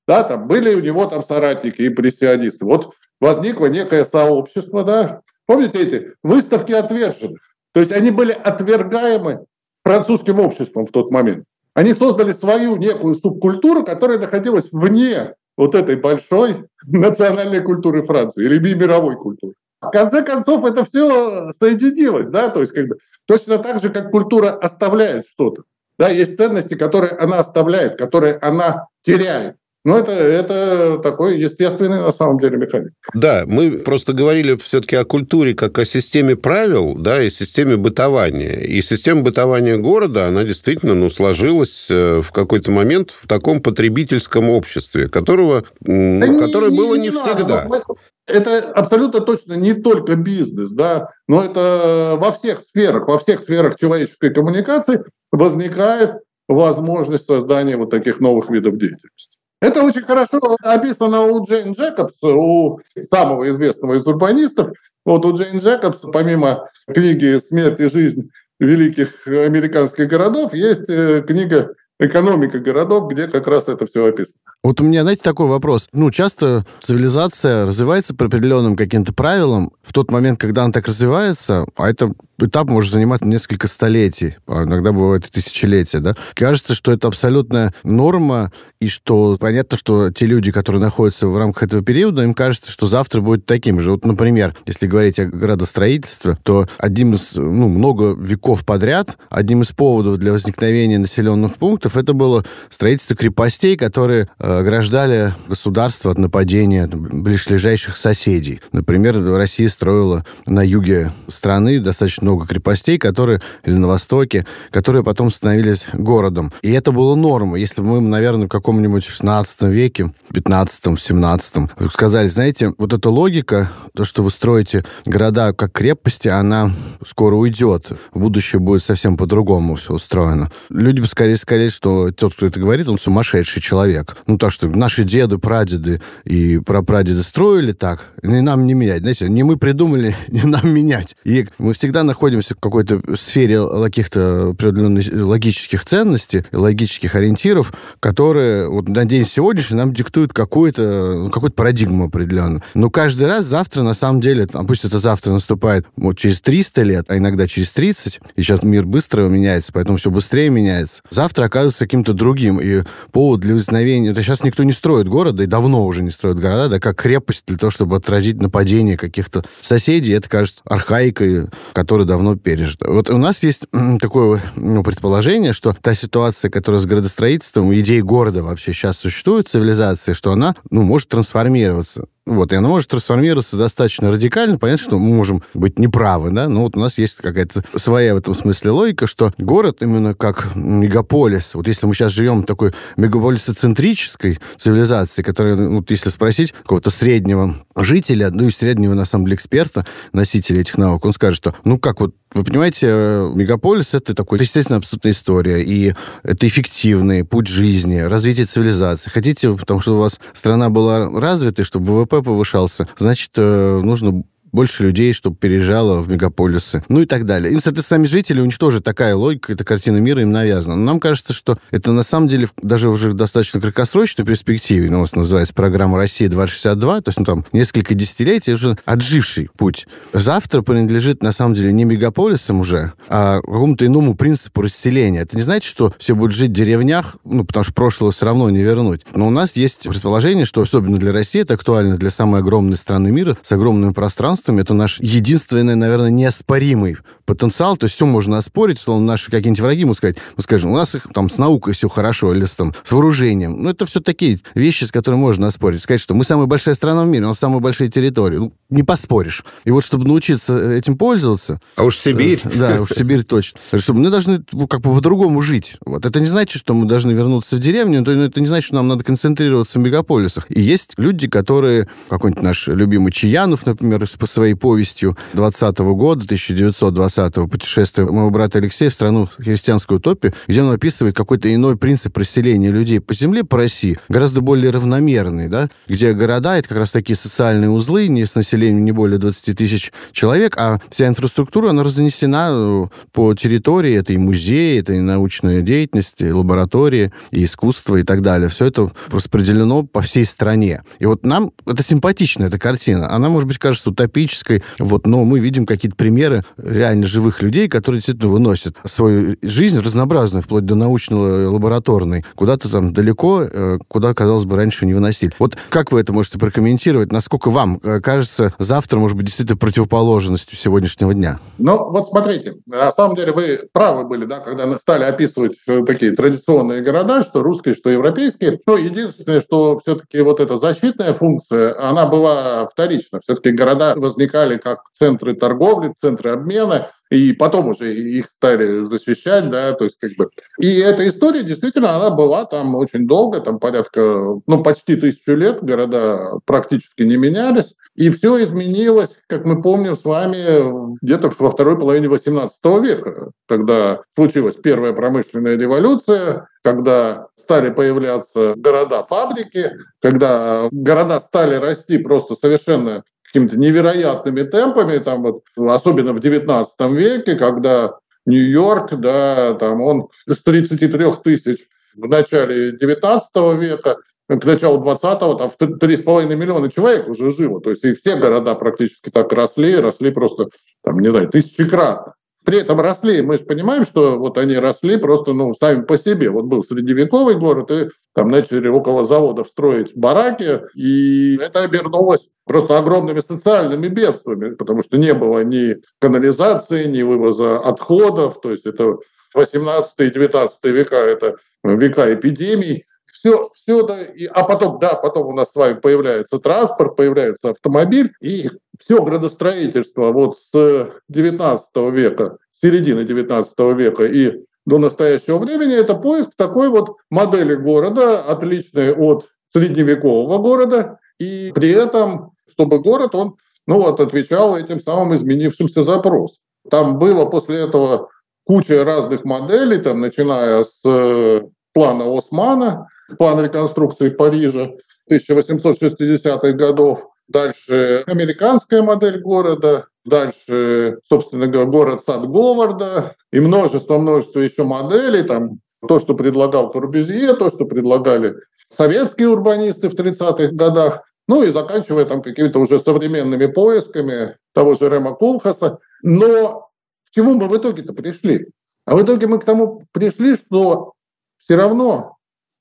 Да, 0.08 0.24
там 0.24 0.48
были 0.48 0.74
у 0.74 0.82
него 0.82 1.06
там 1.06 1.24
соратники, 1.24 1.88
импрессионисты. 1.88 2.66
Вот 2.66 2.94
возникло 3.20 3.68
некое 3.68 4.06
сообщество, 4.06 4.84
да. 4.84 5.22
Помните 5.46 5.80
эти 5.80 6.13
выставки 6.24 6.72
отверженных? 6.72 7.42
То 7.74 7.82
есть 7.82 7.92
они 7.92 8.12
были 8.12 8.32
отвергаемы 8.32 9.46
французским 9.84 10.39
обществом 10.39 10.86
в 10.86 10.92
тот 10.92 11.12
момент. 11.12 11.46
Они 11.74 11.94
создали 11.94 12.32
свою 12.32 12.75
некую 12.77 13.13
субкультуру, 13.13 13.84
которая 13.84 14.18
находилась 14.18 14.70
вне 14.72 15.36
вот 15.58 15.76
этой 15.76 15.96
большой 15.98 16.68
национальной 16.86 17.62
культуры 17.62 18.04
Франции 18.04 18.46
или 18.46 18.74
мировой 18.76 19.16
культуры. 19.16 19.54
В 19.82 19.90
конце 19.90 20.24
концов, 20.24 20.64
это 20.64 20.86
все 20.86 21.52
соединилось, 21.60 22.30
да, 22.30 22.50
то 22.50 22.62
есть 22.62 22.74
как 22.74 22.88
бы 22.88 22.98
точно 23.26 23.58
так 23.58 23.82
же, 23.82 23.90
как 23.90 24.12
культура 24.12 24.50
оставляет 24.50 25.26
что-то. 25.28 25.64
Да, 26.00 26.10
есть 26.10 26.38
ценности, 26.38 26.76
которые 26.76 27.14
она 27.14 27.40
оставляет, 27.40 27.98
которые 27.98 28.36
она 28.36 28.88
теряет. 29.02 29.58
Ну, 29.88 29.96
это, 29.96 30.12
это 30.12 31.00
такой 31.01 31.39
естественный, 31.39 32.01
на 32.01 32.12
самом 32.12 32.39
деле, 32.39 32.58
механизм. 32.58 32.91
Да, 33.13 33.46
мы 33.48 33.72
просто 33.72 34.12
говорили 34.12 34.58
все-таки 34.58 34.98
о 34.98 35.06
культуре 35.06 35.53
как 35.53 35.79
о 35.79 35.86
системе 35.86 36.36
правил, 36.36 36.96
да, 36.96 37.24
и 37.24 37.29
системе 37.29 37.77
бытования. 37.77 38.60
И 38.60 38.82
система 38.82 39.22
бытования 39.22 39.77
города, 39.77 40.27
она 40.27 40.44
действительно, 40.44 40.94
ну, 40.94 41.10
сложилась 41.10 41.88
э, 41.89 42.22
в 42.22 42.34
какой-то 42.34 42.70
момент 42.70 43.12
в 43.12 43.29
таком 43.29 43.62
потребительском 43.62 44.50
обществе, 44.50 45.08
которого, 45.08 45.63
да 45.79 46.27
которое 46.38 46.72
не, 46.72 46.77
было 46.77 46.96
не, 46.96 47.03
не 47.03 47.10
всегда. 47.12 47.63
Надо. 47.70 47.84
Это 48.25 48.70
абсолютно 48.74 49.22
точно 49.22 49.53
не 49.53 49.72
только 49.72 50.17
бизнес, 50.17 50.72
да, 50.72 51.12
но 51.29 51.46
это 51.46 52.17
во 52.17 52.34
всех 52.34 52.60
сферах, 52.60 53.08
во 53.08 53.20
всех 53.20 53.39
сферах 53.39 53.79
человеческой 53.79 54.34
коммуникации 54.34 55.06
возникает 55.32 56.15
возможность 56.50 57.25
создания 57.25 57.77
вот 57.77 57.89
таких 57.89 58.20
новых 58.20 58.50
видов 58.50 58.77
деятельности. 58.77 59.38
Это 59.60 59.84
очень 59.84 60.02
хорошо 60.02 60.40
описано 60.62 61.22
у 61.22 61.44
Джейн 61.46 61.74
Джекобс, 61.74 62.22
у 62.24 62.80
самого 63.10 63.50
известного 63.50 63.96
из 63.96 64.06
урбанистов. 64.06 64.72
Вот 65.04 65.26
у 65.26 65.36
Джейн 65.36 65.60
Джекобс, 65.60 66.00
помимо 66.14 66.70
книги 66.88 67.40
«Смерть 67.40 67.80
и 67.80 67.90
жизнь 67.90 68.30
великих 68.60 69.26
американских 69.26 70.08
городов», 70.08 70.54
есть 70.54 70.90
э, 70.90 71.24
книга 71.28 71.74
«Экономика 72.00 72.60
городов», 72.60 73.12
где 73.12 73.28
как 73.28 73.48
раз 73.48 73.68
это 73.68 73.88
все 73.88 74.06
описано. 74.06 74.38
Вот 74.64 74.82
у 74.82 74.84
меня, 74.84 75.04
знаете, 75.04 75.22
такой 75.24 75.48
вопрос. 75.48 75.88
Ну, 75.94 76.12
часто 76.12 76.66
цивилизация 76.82 77.66
развивается 77.66 78.16
по 78.16 78.26
определенным 78.26 78.76
каким-то 78.76 79.14
правилам. 79.14 79.72
В 79.84 79.94
тот 79.94 80.12
момент, 80.12 80.40
когда 80.40 80.64
она 80.64 80.74
так 80.74 80.88
развивается, 80.88 81.66
а 81.76 81.90
это 81.90 82.14
этап 82.40 82.70
может 82.70 82.94
занимать 82.94 83.24
несколько 83.24 83.68
столетий, 83.68 84.36
а 84.48 84.64
иногда 84.64 84.92
бывает 84.92 85.26
и 85.26 85.32
тысячелетия, 85.32 86.00
да, 86.00 86.16
кажется, 86.34 86.76
что 86.76 86.92
это 86.92 87.08
абсолютная 87.08 87.74
норма, 87.84 88.52
и 88.80 88.90
что 88.90 89.38
понятно, 89.40 89.78
что 89.78 90.12
те 90.12 90.28
люди, 90.28 90.52
которые 90.52 90.80
находятся 90.82 91.28
в 91.28 91.38
рамках 91.38 91.64
этого 91.64 91.84
периода, 91.84 92.24
им 92.24 92.36
кажется, 92.36 92.72
что 92.72 92.86
завтра 92.86 93.22
будет 93.22 93.46
таким 93.48 93.82
же. 93.82 93.92
Вот, 93.92 94.06
например, 94.06 94.56
если 94.68 94.86
говорить 94.86 95.20
о 95.20 95.26
градостроительстве, 95.26 96.38
то 96.44 96.68
одним 96.78 97.16
из, 97.16 97.34
ну, 97.34 97.70
много 97.70 98.14
веков 98.14 98.66
подряд, 98.66 99.18
одним 99.30 99.64
из 99.64 99.72
поводов 99.72 100.18
для 100.18 100.32
возникновения 100.32 101.00
населенных 101.00 101.56
пунктов 101.56 101.98
это 101.98 102.14
было 102.14 102.46
строительство 102.70 103.16
крепостей, 103.16 103.78
которые 103.78 104.30
э, 104.38 104.47
ограждали 104.48 105.34
государство 105.48 106.12
от 106.12 106.18
нападения 106.18 106.88
ближайших 106.88 107.98
соседей. 107.98 108.62
Например, 108.72 109.22
Россия 109.36 109.68
строила 109.68 110.25
на 110.46 110.62
юге 110.62 111.12
страны 111.27 111.80
достаточно 111.80 112.24
много 112.24 112.48
крепостей, 112.48 112.98
которые, 112.98 113.42
или 113.66 113.75
на 113.75 113.88
Востоке, 113.88 114.46
которые 114.72 115.04
потом 115.04 115.32
становились 115.32 115.88
городом. 115.94 116.54
И 116.62 116.72
это 116.72 116.92
было 116.92 117.16
нормой. 117.16 117.60
Если 117.60 117.82
бы 117.82 118.00
мы, 118.00 118.01
наверное, 118.01 118.46
в 118.46 118.50
каком-нибудь 118.50 119.04
16 119.04 119.63
веке, 119.63 120.12
15 120.34 121.00
17 121.00 121.56
сказали, 121.92 122.27
знаете, 122.30 122.74
вот 122.77 122.94
эта 122.94 123.10
логика, 123.10 123.70
то, 123.94 124.06
что 124.06 124.24
вы 124.24 124.32
строите 124.32 124.86
города 125.06 125.54
как 125.54 125.74
крепости, 125.74 126.27
она 126.27 126.70
скоро 127.06 127.36
уйдет. 127.36 127.92
Будущее 128.13 128.60
будет 128.60 128.84
совсем 128.84 129.18
по-другому 129.18 129.75
все 129.75 129.94
устроено. 129.94 130.51
Люди 130.70 131.01
бы 131.01 131.08
скорее 131.08 131.38
сказали, 131.38 131.70
что 131.70 132.12
тот, 132.12 132.34
кто 132.34 132.46
это 132.46 132.60
говорит, 132.60 132.88
он 132.88 133.00
сумасшедший 133.00 133.62
человек. 133.62 134.16
Ну, 134.27 134.37
то, 134.38 134.50
что 134.50 134.67
наши 134.67 135.03
деды, 135.03 135.38
прадеды 135.38 136.01
и 136.25 136.60
прапрадеды 136.60 137.24
строили 137.24 137.72
так, 137.72 138.06
и 138.22 138.27
нам 138.27 138.65
не 138.65 138.74
менять. 138.74 139.01
Знаете, 139.01 139.29
не 139.29 139.44
мы 139.44 139.58
придумали, 139.58 140.15
не 140.27 140.44
нам 140.44 140.74
менять. 140.74 141.15
И 141.24 141.48
мы 141.58 141.74
всегда 141.74 142.03
находимся 142.03 142.56
в 142.56 142.60
какой-то 142.60 143.01
сфере 143.17 143.62
каких-то 143.84 144.50
определенных 144.50 145.08
логических 145.12 145.86
ценностей, 145.86 146.44
логических 146.51 147.15
ориентиров, 147.15 147.74
которые 148.00 148.70
вот 148.70 148.89
на 148.89 149.06
день 149.06 149.25
сегодняшний 149.25 149.77
нам 149.77 149.94
диктуют 149.94 150.34
какую-то 150.34 151.13
ну, 151.15 151.29
какую 151.29 151.51
парадигму 151.51 152.06
определенную. 152.06 152.63
Но 152.74 152.89
каждый 152.89 153.27
раз 153.27 153.46
завтра, 153.46 153.82
на 153.82 153.94
самом 153.94 154.22
деле, 154.22 154.46
там, 154.46 154.65
пусть 154.67 154.86
это 154.86 155.00
завтра 155.00 155.32
наступает 155.32 155.86
вот, 155.96 156.17
через 156.17 156.41
300 156.41 156.84
лет, 156.84 157.06
а 157.08 157.17
иногда 157.17 157.48
через 157.48 157.72
30, 157.74 158.20
и 158.36 158.41
сейчас 158.41 158.63
мир 158.63 158.86
быстро 158.86 159.27
меняется, 159.27 159.72
поэтому 159.74 159.98
все 159.98 160.12
быстрее 160.12 160.50
меняется, 160.50 161.01
завтра 161.10 161.46
оказывается 161.46 161.86
каким-то 161.86 162.13
другим. 162.13 162.60
И 162.60 162.84
повод 163.12 163.41
для 163.41 163.53
возникновения... 163.53 164.13
Сейчас 164.27 164.43
никто 164.43 164.63
не 164.63 164.74
строит 164.74 165.07
города, 165.07 165.43
и 165.43 165.46
давно 165.46 165.86
уже 165.86 166.03
не 166.03 166.12
строит 166.12 166.38
города, 166.38 166.67
да, 166.67 166.79
как 166.81 167.01
крепость 167.01 167.46
для 167.48 167.55
того, 167.55 167.72
чтобы 167.72 167.96
отразить 167.96 168.41
нападение 168.41 168.98
каких-то 168.98 169.46
соседей. 169.62 170.12
Это, 170.12 170.27
кажется, 170.27 170.62
архаикой, 170.65 171.48
которая 171.72 172.05
давно 172.05 172.36
пережито. 172.36 172.91
Вот 172.91 173.10
у 173.10 173.17
нас 173.17 173.41
есть 173.43 173.67
такое 174.01 174.41
ну, 174.57 174.84
предположение, 174.84 175.53
что 175.53 175.74
та 175.81 175.93
ситуация, 175.93 176.51
которая 176.51 176.81
с 176.81 176.86
градостроительством, 176.86 177.74
идеей 177.74 178.01
города 178.01 178.43
вообще 178.43 178.74
сейчас 178.74 178.98
существует, 178.98 179.48
цивилизации, 179.48 180.12
что 180.12 180.34
она 180.34 180.55
ну, 180.72 180.81
может 180.81 181.07
трансформироваться. 181.07 182.07
Вот, 182.27 182.51
и 182.51 182.55
она 182.55 182.67
может 182.67 182.89
трансформироваться 182.89 183.55
достаточно 183.55 184.12
радикально. 184.12 184.57
Понятно, 184.57 184.84
что 184.84 185.00
мы 185.00 185.15
можем 185.15 185.41
быть 185.53 185.79
неправы, 185.79 186.31
да, 186.31 186.50
но 186.50 186.63
вот 186.63 186.75
у 186.75 186.79
нас 186.79 186.98
есть 186.98 187.15
какая-то 187.15 187.63
своя 187.75 188.13
в 188.13 188.17
этом 188.17 188.34
смысле 188.34 188.72
логика, 188.72 189.07
что 189.07 189.34
город 189.38 189.77
именно 189.81 190.13
как 190.13 190.55
мегаполис, 190.55 191.55
вот 191.55 191.67
если 191.67 191.86
мы 191.86 191.93
сейчас 191.93 192.12
живем 192.12 192.41
в 192.41 192.46
такой 192.46 192.74
мегаполисоцентрической 192.98 194.39
цивилизации, 194.57 195.22
которая, 195.22 195.55
ну, 195.55 195.77
вот 195.77 195.89
если 195.89 196.10
спросить 196.10 196.51
какого-то 196.51 196.91
среднего 196.91 197.55
жителя, 197.77 198.29
ну 198.29 198.48
и 198.48 198.51
среднего, 198.51 198.93
на 198.93 199.05
самом 199.05 199.25
деле, 199.25 199.36
эксперта, 199.36 199.86
носителя 200.12 200.62
этих 200.62 200.77
навыков, 200.77 201.05
он 201.07 201.13
скажет, 201.13 201.38
что, 201.38 201.55
ну 201.63 201.79
как 201.79 202.01
вот 202.01 202.13
вы 202.34 202.43
понимаете, 202.43 202.88
мегаполис 203.34 203.93
это 203.93 204.13
такой, 204.13 204.38
это, 204.38 204.43
естественно, 204.43 204.77
абсолютная 204.77 205.13
история, 205.13 205.63
и 205.63 205.93
это 206.24 206.46
эффективный 206.46 207.24
путь 207.24 207.48
жизни, 207.48 208.00
развитие 208.00 208.46
цивилизации. 208.46 209.10
Хотите, 209.10 209.55
потому 209.55 209.79
что 209.79 209.96
у 209.96 210.00
вас 210.00 210.19
страна 210.34 210.69
была 210.69 211.10
развитой, 211.10 211.63
чтобы 211.63 211.93
ВВП 211.93 212.17
повышался, 212.22 212.88
значит, 212.98 213.32
э, 213.38 213.82
нужно 213.84 214.24
больше 214.51 214.84
людей, 214.84 215.13
чтобы 215.13 215.36
переезжало 215.36 216.01
в 216.01 216.10
мегаполисы, 216.10 216.84
ну 216.89 217.01
и 217.01 217.06
так 217.06 217.25
далее. 217.25 217.51
И, 217.51 217.60
соответственно, 217.60 217.98
сами 218.00 218.08
жители, 218.08 218.42
у 218.42 218.46
них 218.46 218.58
тоже 218.58 218.82
такая 218.82 219.16
логика, 219.16 219.54
эта 219.54 219.63
картина 219.63 219.98
мира 219.98 220.22
им 220.22 220.32
навязана. 220.32 220.75
Но 220.75 220.84
нам 220.84 221.00
кажется, 221.00 221.34
что 221.34 221.58
это 221.72 221.92
на 221.92 222.04
самом 222.04 222.27
деле 222.27 222.48
даже 222.62 222.89
уже 222.89 223.13
достаточно 223.13 223.60
краткосрочной 223.60 224.25
перспективе, 224.25 224.89
ну, 224.89 225.00
вот 225.00 225.16
называется 225.16 225.54
программа 225.54 225.98
«Россия-2062», 225.98 227.01
то 227.01 227.10
есть 227.10 227.20
ну, 227.20 227.25
там 227.25 227.46
несколько 227.51 227.94
десятилетий 227.94 228.54
уже 228.54 228.77
отживший 228.86 229.50
путь. 229.58 229.88
Завтра 230.13 230.62
принадлежит 230.62 231.22
на 231.24 231.32
самом 231.32 231.56
деле 231.56 231.72
не 231.74 231.84
мегаполисам 231.84 232.60
уже, 232.60 232.94
а 233.10 233.42
какому-то 233.42 233.86
иному 233.86 234.16
принципу 234.16 234.62
расселения. 234.62 235.22
Это 235.22 235.36
не 235.36 235.42
значит, 235.42 235.70
что 235.70 235.94
все 235.98 236.16
будут 236.16 236.36
жить 236.36 236.51
в 236.51 236.54
деревнях, 236.54 237.18
ну, 237.24 237.46
потому 237.46 237.63
что 237.63 237.74
прошлое 237.74 238.12
все 238.12 238.25
равно 238.25 238.50
не 238.50 238.62
вернуть. 238.63 239.01
Но 239.13 239.27
у 239.27 239.32
нас 239.32 239.56
есть 239.56 239.84
предположение, 239.84 240.46
что 240.46 240.62
особенно 240.62 240.98
для 240.98 241.12
России 241.12 241.42
это 241.42 241.56
актуально 241.56 241.98
для 241.98 242.12
самой 242.12 242.42
огромной 242.42 242.77
страны 242.77 243.12
мира 243.12 243.38
с 243.42 243.51
огромным 243.51 243.94
пространством, 243.94 244.47
пространствами. 244.48 244.62
Это 244.62 244.74
наш 244.74 245.00
единственный, 245.00 245.75
наверное, 245.75 246.10
неоспоримый 246.10 246.98
потенциал. 247.25 247.77
То 247.77 247.86
есть 247.86 247.96
все 247.96 248.06
можно 248.06 248.38
оспорить, 248.38 248.80
что 248.80 248.98
наши 249.00 249.30
какие-нибудь 249.30 249.60
враги 249.60 249.84
могут 249.84 249.98
сказать, 249.98 250.18
мы 250.36 250.44
скажем, 250.44 250.72
у 250.72 250.75
нас 250.75 250.96
их 250.96 251.08
там 251.13 251.30
с 251.30 251.38
наукой 251.38 251.74
все 251.74 251.89
хорошо, 251.89 252.34
или 252.34 252.46
с, 252.46 252.56
там, 252.56 252.74
с 252.84 252.92
вооружением. 252.92 253.63
Ну, 253.63 253.70
это 253.70 253.86
все 253.86 254.00
такие 254.00 254.39
вещи, 254.56 254.86
с 254.86 254.92
которыми 254.92 255.20
можно 255.20 255.48
оспорить. 255.48 255.84
Сказать, 255.84 256.01
что 256.01 256.13
мы 256.13 256.24
самая 256.24 256.48
большая 256.48 256.75
страна 256.75 257.04
в 257.04 257.08
мире, 257.08 257.25
у 257.25 257.30
нас 257.30 257.39
самая 257.39 257.60
большая 257.60 257.89
территория. 257.89 258.39
Ну, 258.39 258.54
не 258.70 258.84
поспоришь. 258.84 259.44
И 259.66 259.72
вот 259.72 259.84
чтобы 259.84 260.08
научиться 260.08 260.74
этим 260.74 260.98
пользоваться... 260.98 261.60
А 261.75 261.84
уж 261.84 261.98
Сибирь. 261.98 262.42
Э, 262.44 262.58
да, 262.58 262.82
уж 262.82 262.92
Сибирь 262.92 263.24
точно. 263.24 263.60
Чтобы 263.75 264.00
мы 264.00 264.10
должны 264.10 264.44
ну, 264.51 264.68
как 264.68 264.82
бы 264.82 264.94
по-другому 264.94 265.42
жить. 265.42 265.75
Вот. 265.86 266.06
Это 266.06 266.20
не 266.20 266.25
значит, 266.25 266.60
что 266.60 266.74
мы 266.74 266.86
должны 266.86 267.12
вернуться 267.12 267.58
в 267.58 267.60
деревню, 267.60 268.04
но 268.06 268.12
это 268.12 268.39
не 268.39 268.48
значит, 268.48 268.68
что 268.68 268.75
нам 268.75 268.88
надо 268.88 269.04
концентрироваться 269.04 269.80
в 269.80 269.82
мегаполисах. 269.82 270.46
И 270.50 270.62
есть 270.62 270.94
люди, 270.98 271.27
которые, 271.27 271.88
какой-нибудь 272.10 272.44
наш 272.44 272.68
любимый 272.68 273.12
Чаянов, 273.12 273.66
например, 273.66 274.08
своей 274.27 274.53
повестью 274.53 275.17
20 275.34 275.79
-го 275.79 275.96
года, 275.96 276.25
1920-го, 276.25 277.48
путешествие 277.48 278.10
моего 278.10 278.29
брата 278.29 278.60
Алексея 278.60 278.89
в 278.89 278.93
страну 278.93 279.29
христианской 279.38 279.98
утопии, 279.98 280.34
где 280.48 280.62
он 280.62 280.72
описывает 280.72 281.15
какой-то 281.15 281.53
иной 281.53 281.77
принцип 281.77 282.17
расселения 282.17 282.72
людей 282.72 283.00
по 283.00 283.13
земле, 283.13 283.43
по 283.43 283.57
России, 283.57 284.00
гораздо 284.10 284.41
более 284.41 284.72
равномерный, 284.72 285.48
да, 285.50 285.69
где 285.88 286.13
города— 286.13 286.57
это 286.60 286.69
как 286.69 286.77
раз 286.77 286.91
такие 286.91 287.15
социальные 287.15 287.69
узлы, 287.69 288.07
не 288.07 288.25
с 288.25 288.36
населением 288.36 288.86
не 288.86 288.91
более 288.91 289.17
20 289.17 289.57
тысяч 289.57 289.91
человек, 290.12 290.55
а 290.57 290.79
вся 290.89 291.07
инфраструктура, 291.07 291.69
она 291.69 291.84
разнесена 291.84 292.50
э, 292.51 292.86
по 293.12 293.34
территории, 293.34 293.93
это 293.93 294.13
и 294.13 294.17
музеи, 294.17 294.79
это 294.79 294.93
и 294.93 295.00
научная 295.00 295.62
деятельность, 295.62 296.22
и 296.22 296.31
лаборатории, 296.31 297.12
и 297.31 297.43
искусство, 297.43 297.98
и 297.98 298.03
так 298.03 298.22
далее. 298.22 298.50
Все 298.50 298.65
это 298.65 298.91
распределено 299.10 299.84
по 299.84 300.01
всей 300.01 300.25
стране. 300.25 300.84
И 301.00 301.05
вот 301.05 301.25
нам 301.25 301.51
это 301.65 301.84
симпатично, 301.84 302.46
эта 302.46 302.60
картина. 302.60 303.12
Она, 303.12 303.29
может 303.29 303.48
быть, 303.48 303.57
кажется 303.57 303.89
утопической, 303.89 304.17
утопической. 304.18 304.64
Вот, 304.80 305.06
но 305.06 305.24
мы 305.24 305.40
видим 305.40 305.66
какие-то 305.66 305.96
примеры 305.96 306.44
реально 306.58 307.06
живых 307.08 307.42
людей, 307.42 307.70
которые 307.70 308.00
действительно 308.00 308.32
выносят 308.32 308.76
свою 308.86 309.38
жизнь 309.42 309.80
разнообразную, 309.80 310.42
вплоть 310.42 310.66
до 310.66 310.76
научно-лабораторной, 310.76 312.26
куда-то 312.36 312.70
там 312.70 312.94
далеко, 312.94 313.44
э, 313.44 313.78
куда, 313.88 314.14
казалось 314.14 314.46
бы, 314.46 314.56
раньше 314.56 314.86
не 314.86 314.94
выносили. 314.94 315.32
Вот 315.40 315.58
как 315.70 315.92
вы 315.92 316.02
это 316.02 316.14
можете 316.14 316.40
прокомментировать? 316.40 317.12
Насколько 317.12 317.50
вам 317.50 317.80
э, 317.84 318.00
кажется, 318.00 318.54
завтра 318.58 318.98
может 318.98 319.18
быть 319.18 319.28
действительно 319.28 319.58
противоположностью 319.58 320.58
сегодняшнего 320.58 321.14
дня? 321.14 321.40
Ну, 321.58 321.90
вот 321.92 322.08
смотрите, 322.10 322.56
на 322.66 322.92
самом 322.92 323.16
деле 323.16 323.32
вы 323.32 323.62
правы 323.72 324.08
были, 324.08 324.26
да, 324.26 324.40
когда 324.40 324.78
стали 324.80 325.04
описывать 325.04 325.54
э, 325.68 325.84
такие 325.86 326.14
традиционные 326.14 326.82
города, 326.82 327.24
что 327.24 327.44
русские, 327.44 327.76
что 327.76 327.90
европейские. 327.90 328.60
Ну, 328.66 328.78
единственное, 328.78 329.42
что 329.42 329.80
все-таки 329.80 330.22
вот 330.22 330.40
эта 330.40 330.58
защитная 330.58 331.14
функция, 331.14 331.80
она 331.80 332.06
была 332.08 332.68
вторична. 332.68 333.20
Все-таки 333.22 333.52
города 333.52 333.96
возникали 334.08 334.58
как 334.58 334.80
центры 334.94 335.34
торговли, 335.36 335.94
центры 336.02 336.32
обмена, 336.32 336.92
и 337.10 337.34
потом 337.34 337.70
уже 337.70 337.94
их 337.94 338.30
стали 338.30 338.84
защищать, 338.84 339.50
да, 339.50 339.74
то 339.74 339.86
есть 339.86 339.98
как 340.00 340.12
бы... 340.18 340.30
И 340.60 340.80
эта 340.80 341.08
история 341.08 341.44
действительно, 341.44 341.96
она 341.96 342.10
была 342.10 342.46
там 342.46 342.76
очень 342.76 343.08
долго, 343.08 343.40
там 343.40 343.60
порядка, 343.60 344.02
ну, 344.46 344.64
почти 344.64 344.96
тысячу 344.96 345.36
лет, 345.36 345.64
города 345.64 346.40
практически 346.46 347.04
не 347.04 347.18
менялись, 347.18 347.74
и 347.96 348.12
все 348.12 348.44
изменилось, 348.44 349.12
как 349.28 349.46
мы 349.46 349.62
помним 349.62 349.96
с 349.96 350.04
вами, 350.04 350.98
где-то 351.02 351.32
во 351.40 351.52
второй 351.52 351.80
половине 351.80 352.08
XVIII 352.08 352.50
века, 352.84 353.32
когда 353.48 354.02
случилась 354.16 354.56
первая 354.56 354.94
промышленная 354.94 355.58
революция, 355.58 356.48
когда 356.62 357.28
стали 357.36 357.70
появляться 357.70 358.54
города-фабрики, 358.56 359.72
когда 360.02 360.68
города 360.72 361.20
стали 361.20 361.56
расти 361.56 361.98
просто 361.98 362.36
совершенно 362.36 363.04
какими-то 363.38 363.58
невероятными 363.58 364.41
темпами, 364.44 364.98
там 364.98 365.24
вот, 365.24 365.44
особенно 365.56 366.13
в 366.13 366.17
XIX 366.17 366.67
веке, 366.96 367.36
когда 367.36 367.98
Нью-Йорк, 368.25 368.96
да, 369.00 369.53
там 369.53 369.82
он 369.82 370.08
с 370.27 370.41
33 370.41 371.06
тысяч 371.24 371.67
в 371.96 372.08
начале 372.08 372.72
XIX 372.72 373.22
века 373.60 373.98
к 374.27 374.44
началу 374.44 374.84
20-го 374.84 375.36
там 375.36 375.51
в 375.51 375.58
3,5 375.58 376.36
миллиона 376.36 376.70
человек 376.70 377.08
уже 377.08 377.32
жило. 377.32 377.62
То 377.62 377.70
есть 377.70 377.84
и 377.86 377.94
все 377.94 378.17
города 378.17 378.56
практически 378.56 379.10
так 379.10 379.32
росли, 379.32 379.77
росли 379.77 380.12
просто, 380.12 380.50
там, 380.84 381.00
не 381.00 381.10
знаю, 381.10 381.29
тысячекратно. 381.29 382.13
При 382.48 382.60
этом 382.60 382.80
росли, 382.80 383.22
мы 383.22 383.38
же 383.38 383.44
понимаем, 383.44 383.84
что 383.84 384.18
вот 384.18 384.38
они 384.38 384.56
росли 384.56 384.96
просто, 384.96 385.34
ну, 385.34 385.54
сами 385.54 385.82
по 385.82 385.98
себе. 385.98 386.30
Вот 386.30 386.46
был 386.46 386.63
средневековый 386.63 387.36
город, 387.36 387.70
и 387.72 387.89
там 388.16 388.30
начали 388.30 388.70
около 388.70 389.04
заводов 389.04 389.50
строить 389.50 389.92
бараки, 389.98 390.62
и 390.74 391.36
это 391.42 391.66
обернулось 391.66 392.30
просто 392.46 392.77
огромными 392.77 393.20
социальными 393.20 393.89
бедствиями, 393.89 394.56
потому 394.56 394.82
что 394.82 394.98
не 394.98 395.13
было 395.13 395.44
ни 395.44 395.75
канализации, 396.00 396.86
ни 396.86 397.01
вывоза 397.01 397.60
отходов, 397.60 398.39
то 398.39 398.51
есть 398.51 398.66
это 398.66 398.96
18 399.34 399.92
и 399.98 400.10
19 400.10 400.58
века, 400.63 400.96
это 400.96 401.36
века 401.66 402.13
эпидемий, 402.13 402.86
все, 403.12 403.44
все 403.56 403.82
это, 403.82 404.04
и, 404.04 404.25
а 404.25 404.44
потом, 404.44 404.80
да, 404.80 404.94
потом 404.94 405.27
у 405.27 405.34
нас 405.34 405.50
с 405.51 405.56
вами 405.56 405.74
появляется 405.74 406.39
транспорт, 406.39 406.96
появляется 406.96 407.50
автомобиль, 407.50 408.13
и 408.22 408.50
все 408.79 409.03
градостроительство 409.03 410.12
вот 410.12 410.38
с 410.38 410.91
19 411.10 411.65
века, 411.91 412.38
середины 412.51 413.03
19 413.03 413.53
века 413.77 414.05
и 414.05 414.43
до 414.65 414.79
настоящего 414.79 415.38
времени, 415.38 415.75
это 415.75 415.96
поиск 415.96 416.31
такой 416.36 416.69
вот 416.69 416.98
модели 417.10 417.55
города, 417.55 418.24
отличной 418.24 418.93
от 418.93 419.27
средневекового 419.53 420.39
города, 420.39 421.00
и 421.19 421.51
при 421.55 421.72
этом, 421.72 422.31
чтобы 422.51 422.79
город, 422.79 423.15
он 423.15 423.36
ну 423.67 423.81
вот, 423.81 424.00
отвечал 424.00 424.57
этим 424.57 424.81
самым 424.81 425.15
изменившимся 425.15 425.84
запросам. 425.84 426.38
Там 426.69 426.98
было 427.00 427.25
после 427.25 427.60
этого 427.60 428.10
куча 428.46 428.84
разных 428.84 429.25
моделей, 429.25 429.77
там, 429.77 430.00
начиная 430.00 430.63
с 430.63 430.79
э, 430.86 431.41
плана 431.74 432.17
Османа, 432.17 432.88
план 433.17 433.43
реконструкции 433.43 434.10
Парижа 434.10 434.72
1860-х 435.12 436.51
годов, 436.53 437.07
дальше 437.27 438.03
американская 438.07 438.81
модель 438.81 439.22
города, 439.22 439.88
дальше, 440.05 441.00
собственно 441.07 441.48
говоря, 441.48 441.70
город-сад 441.70 442.27
Говарда 442.27 443.16
и 443.31 443.40
множество-множество 443.40 444.40
еще 444.40 444.63
моделей, 444.63 445.24
там 445.24 445.59
то, 445.87 446.00
что 446.00 446.16
предлагал 446.16 446.72
Корбюзье, 446.72 447.33
то, 447.33 447.50
что 447.50 447.66
предлагали 447.66 448.35
советские 448.75 449.29
урбанисты 449.29 449.90
в 449.90 449.94
30-х 449.94 450.50
годах, 450.53 451.03
ну 451.27 451.44
и 451.44 451.51
заканчивая 451.51 452.05
там 452.05 452.22
какими-то 452.22 452.59
уже 452.59 452.79
современными 452.79 453.48
поисками 453.48 454.37
того 454.53 454.75
же 454.75 454.90
Рема 454.90 455.13
Кулхаса. 455.13 455.79
Но 456.01 456.70
к 457.05 457.11
чему 457.11 457.35
мы 457.35 457.48
в 457.48 457.57
итоге-то 457.57 457.94
пришли? 457.94 458.48
А 458.85 458.96
в 458.96 459.03
итоге 459.03 459.27
мы 459.27 459.40
к 459.40 459.44
тому 459.44 459.83
пришли, 459.92 460.37
что 460.37 460.94
все 461.37 461.55
равно 461.55 462.16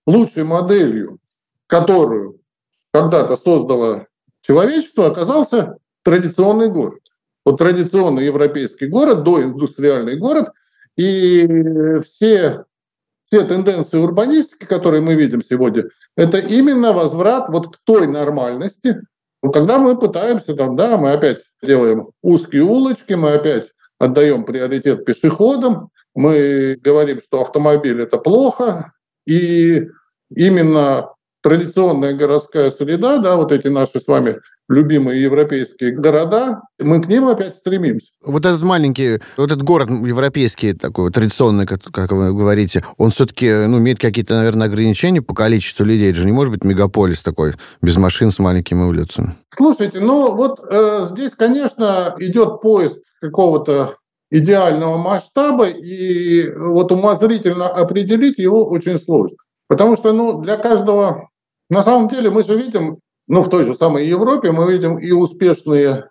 лучшей 0.07 0.44
моделью, 0.44 1.18
которую 1.68 2.40
когда-то 2.92 3.37
создало 3.37 4.07
человечество, 4.46 5.06
оказался 5.06 5.76
традиционный 6.04 6.68
город. 6.68 7.00
Вот 7.44 7.59
традиционный 7.59 8.26
европейский 8.26 8.87
город, 8.87 9.22
доиндустриальный 9.22 10.16
город, 10.16 10.50
и 10.96 12.00
все, 12.04 12.64
все 13.26 13.42
тенденции 13.44 13.98
урбанистики, 13.98 14.64
которые 14.64 15.00
мы 15.00 15.14
видим 15.14 15.42
сегодня, 15.42 15.85
это 16.16 16.38
именно 16.38 16.92
возврат 16.92 17.48
вот 17.48 17.76
к 17.76 17.80
той 17.85 18.06
нормальности, 18.06 19.00
когда 19.52 19.78
мы 19.78 19.96
пытаемся, 19.98 20.54
там, 20.54 20.76
да, 20.76 20.96
мы 20.96 21.12
опять 21.12 21.42
делаем 21.62 22.09
узкие 22.22 22.62
улочки, 22.62 23.12
мы 23.12 23.35
опять 23.35 23.70
отдаем 23.98 24.44
приоритет 24.44 25.04
пешеходам, 25.04 25.90
мы 26.14 26.78
говорим, 26.82 27.20
что 27.22 27.42
автомобиль 27.42 28.02
это 28.02 28.18
плохо, 28.18 28.92
и 29.26 29.87
именно 30.35 31.11
традиционная 31.46 32.12
городская 32.12 32.72
среда, 32.72 33.18
да, 33.18 33.37
вот 33.37 33.52
эти 33.52 33.68
наши 33.68 34.00
с 34.00 34.06
вами 34.09 34.40
любимые 34.68 35.22
европейские 35.22 35.92
города, 35.92 36.62
мы 36.80 37.00
к 37.00 37.06
ним 37.06 37.28
опять 37.28 37.54
стремимся. 37.54 38.09
Вот 38.24 38.44
этот 38.44 38.62
маленький, 38.62 39.20
вот 39.37 39.52
этот 39.52 39.62
город 39.62 39.88
европейский, 39.88 40.72
такой 40.72 41.12
традиционный, 41.12 41.64
как, 41.64 41.85
как 41.85 42.11
вы 42.11 42.35
говорите, 42.35 42.82
он 42.98 43.12
все-таки 43.12 43.48
ну, 43.48 43.78
имеет 43.78 44.00
какие-то, 44.00 44.35
наверное, 44.35 44.66
ограничения 44.66 45.22
по 45.22 45.35
количеству 45.35 45.85
людей. 45.85 46.11
Это 46.11 46.18
же 46.18 46.26
не 46.26 46.32
может 46.32 46.52
быть 46.52 46.64
мегаполис 46.64 47.22
такой, 47.22 47.52
без 47.80 47.96
машин 47.96 48.32
с 48.32 48.40
маленькими 48.40 48.82
улицами. 48.82 49.37
Слушайте, 49.56 50.00
ну 50.00 50.35
вот 50.35 50.59
э, 50.68 51.06
здесь, 51.12 51.30
конечно, 51.38 52.16
идет 52.18 52.61
поиск 52.61 52.96
какого-то 53.20 53.94
идеального 54.32 54.96
масштаба, 54.96 55.68
и 55.68 56.52
вот 56.56 56.90
умозрительно 56.90 57.68
определить 57.68 58.38
его 58.38 58.66
очень 58.68 58.98
сложно. 58.98 59.37
Потому 59.68 59.96
что 59.96 60.12
ну, 60.12 60.40
для 60.40 60.56
каждого... 60.56 61.28
На 61.68 61.83
самом 61.83 62.09
деле 62.09 62.31
мы 62.31 62.44
же 62.44 62.57
видим, 62.57 62.98
ну, 63.26 63.42
в 63.42 63.50
той 63.50 63.64
же 63.64 63.74
самой 63.74 64.07
Европе 64.07 64.52
мы 64.52 64.70
видим 64.70 64.98
и 64.98 65.11
успешные 65.12 66.11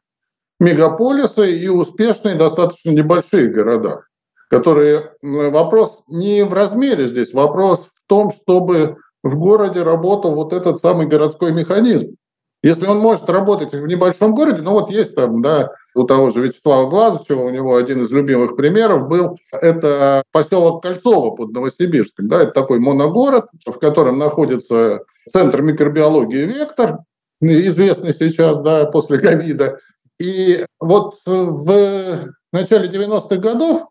мегаполисы, 0.59 1.57
и 1.57 1.67
успешные 1.67 2.35
достаточно 2.35 2.89
небольшие 2.91 3.47
города, 3.47 4.01
которые... 4.49 5.13
Вопрос 5.21 6.03
не 6.07 6.43
в 6.43 6.53
размере 6.53 7.07
здесь, 7.07 7.33
вопрос 7.33 7.87
в 7.93 8.07
том, 8.07 8.31
чтобы 8.31 8.97
в 9.23 9.37
городе 9.37 9.81
работал 9.83 10.35
вот 10.35 10.53
этот 10.53 10.81
самый 10.81 11.07
городской 11.07 11.51
механизм. 11.51 12.15
Если 12.63 12.85
он 12.87 12.99
может 12.99 13.29
работать 13.29 13.73
в 13.73 13.85
небольшом 13.85 14.33
городе, 14.33 14.61
ну 14.61 14.71
вот 14.71 14.89
есть 14.89 15.15
там, 15.15 15.41
да, 15.41 15.71
у 15.95 16.03
того 16.03 16.29
же 16.29 16.41
Вячеслава 16.41 16.89
Глазычева, 16.89 17.41
у 17.41 17.49
него 17.49 17.75
один 17.77 18.03
из 18.03 18.11
любимых 18.11 18.55
примеров 18.55 19.07
был, 19.07 19.37
это 19.51 20.23
поселок 20.31 20.83
Кольцово 20.83 21.31
под 21.31 21.51
Новосибирском. 21.51 22.27
Да, 22.27 22.43
это 22.43 22.51
такой 22.51 22.79
моногород, 22.79 23.45
в 23.65 23.79
котором 23.79 24.19
находится 24.19 25.05
центр 25.31 25.61
микробиологии 25.61 26.45
«Вектор», 26.45 26.99
известный 27.41 28.13
сейчас, 28.13 28.59
да, 28.59 28.85
после 28.85 29.19
ковида. 29.19 29.79
И 30.19 30.65
вот 30.79 31.15
в 31.25 32.33
начале 32.51 32.89
90-х 32.89 33.37
годов 33.37 33.87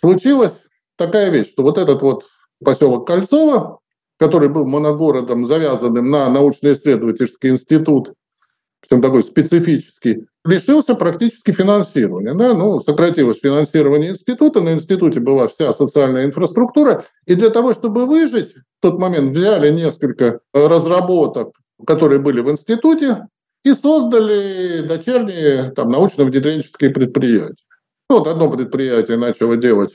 случилась 0.00 0.54
такая 0.96 1.30
вещь, 1.30 1.50
что 1.52 1.62
вот 1.62 1.78
этот 1.78 2.02
вот 2.02 2.24
поселок 2.62 3.06
Кольцово, 3.06 3.80
который 4.18 4.48
был 4.48 4.66
моногородом, 4.66 5.46
завязанным 5.46 6.10
на 6.10 6.28
научно-исследовательский 6.28 7.50
институт, 7.50 8.12
причем 8.80 9.02
такой 9.02 9.22
специфический, 9.22 10.26
лишился 10.46 10.94
практически 10.94 11.52
финансирования. 11.52 12.34
Да? 12.34 12.54
Ну, 12.54 12.80
сократилось 12.80 13.40
финансирование 13.40 14.10
института, 14.12 14.60
на 14.60 14.74
институте 14.74 15.20
была 15.20 15.48
вся 15.48 15.72
социальная 15.72 16.24
инфраструктура, 16.24 17.04
и 17.26 17.34
для 17.34 17.50
того, 17.50 17.74
чтобы 17.74 18.06
выжить, 18.06 18.54
в 18.54 18.82
тот 18.82 18.98
момент 18.98 19.36
взяли 19.36 19.70
несколько 19.70 20.40
разработок, 20.52 21.52
которые 21.86 22.20
были 22.20 22.40
в 22.40 22.50
институте, 22.50 23.26
и 23.64 23.74
создали 23.74 24.86
дочерние 24.86 25.72
там, 25.72 25.90
научно-внедренческие 25.90 26.90
предприятия. 26.90 27.64
Вот 28.08 28.28
одно 28.28 28.50
предприятие 28.50 29.16
начало 29.16 29.56
делать 29.56 29.92